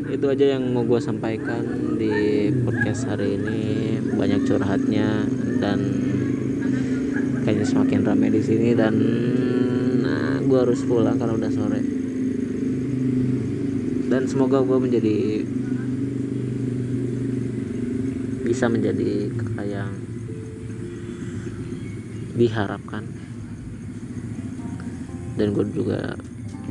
Itu 0.08 0.32
aja 0.32 0.56
yang 0.56 0.72
mau 0.72 0.88
gue 0.88 1.04
sampaikan 1.04 1.60
di 2.00 2.48
podcast 2.64 3.12
hari 3.12 3.36
ini. 3.36 3.60
Banyak 4.16 4.48
curhatnya 4.48 5.28
dan 5.60 5.80
kayaknya 7.44 7.68
semakin 7.68 8.08
ramai 8.08 8.32
di 8.32 8.40
sini 8.40 8.72
dan 8.72 8.96
nah, 10.00 10.40
gue 10.40 10.58
harus 10.64 10.80
pulang 10.88 11.20
karena 11.20 11.36
udah 11.36 11.52
sore. 11.52 11.82
Dan 14.08 14.24
semoga 14.32 14.64
gue 14.64 14.80
menjadi 14.80 15.44
bisa 18.48 18.72
menjadi 18.72 19.28
kakak 19.36 19.68
yang 19.68 19.92
diharapkan. 22.40 23.04
Dan 25.36 25.52
gue 25.52 25.68
juga 25.76 26.16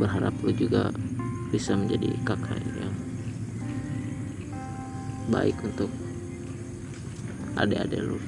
berharap 0.00 0.32
lu 0.40 0.56
juga 0.56 0.88
bisa 1.56 1.72
menjadi 1.72 2.12
kakak 2.20 2.60
yang 2.76 2.92
baik 5.32 5.56
untuk 5.64 5.88
adik-adik 7.56 8.04
lu 8.04 8.20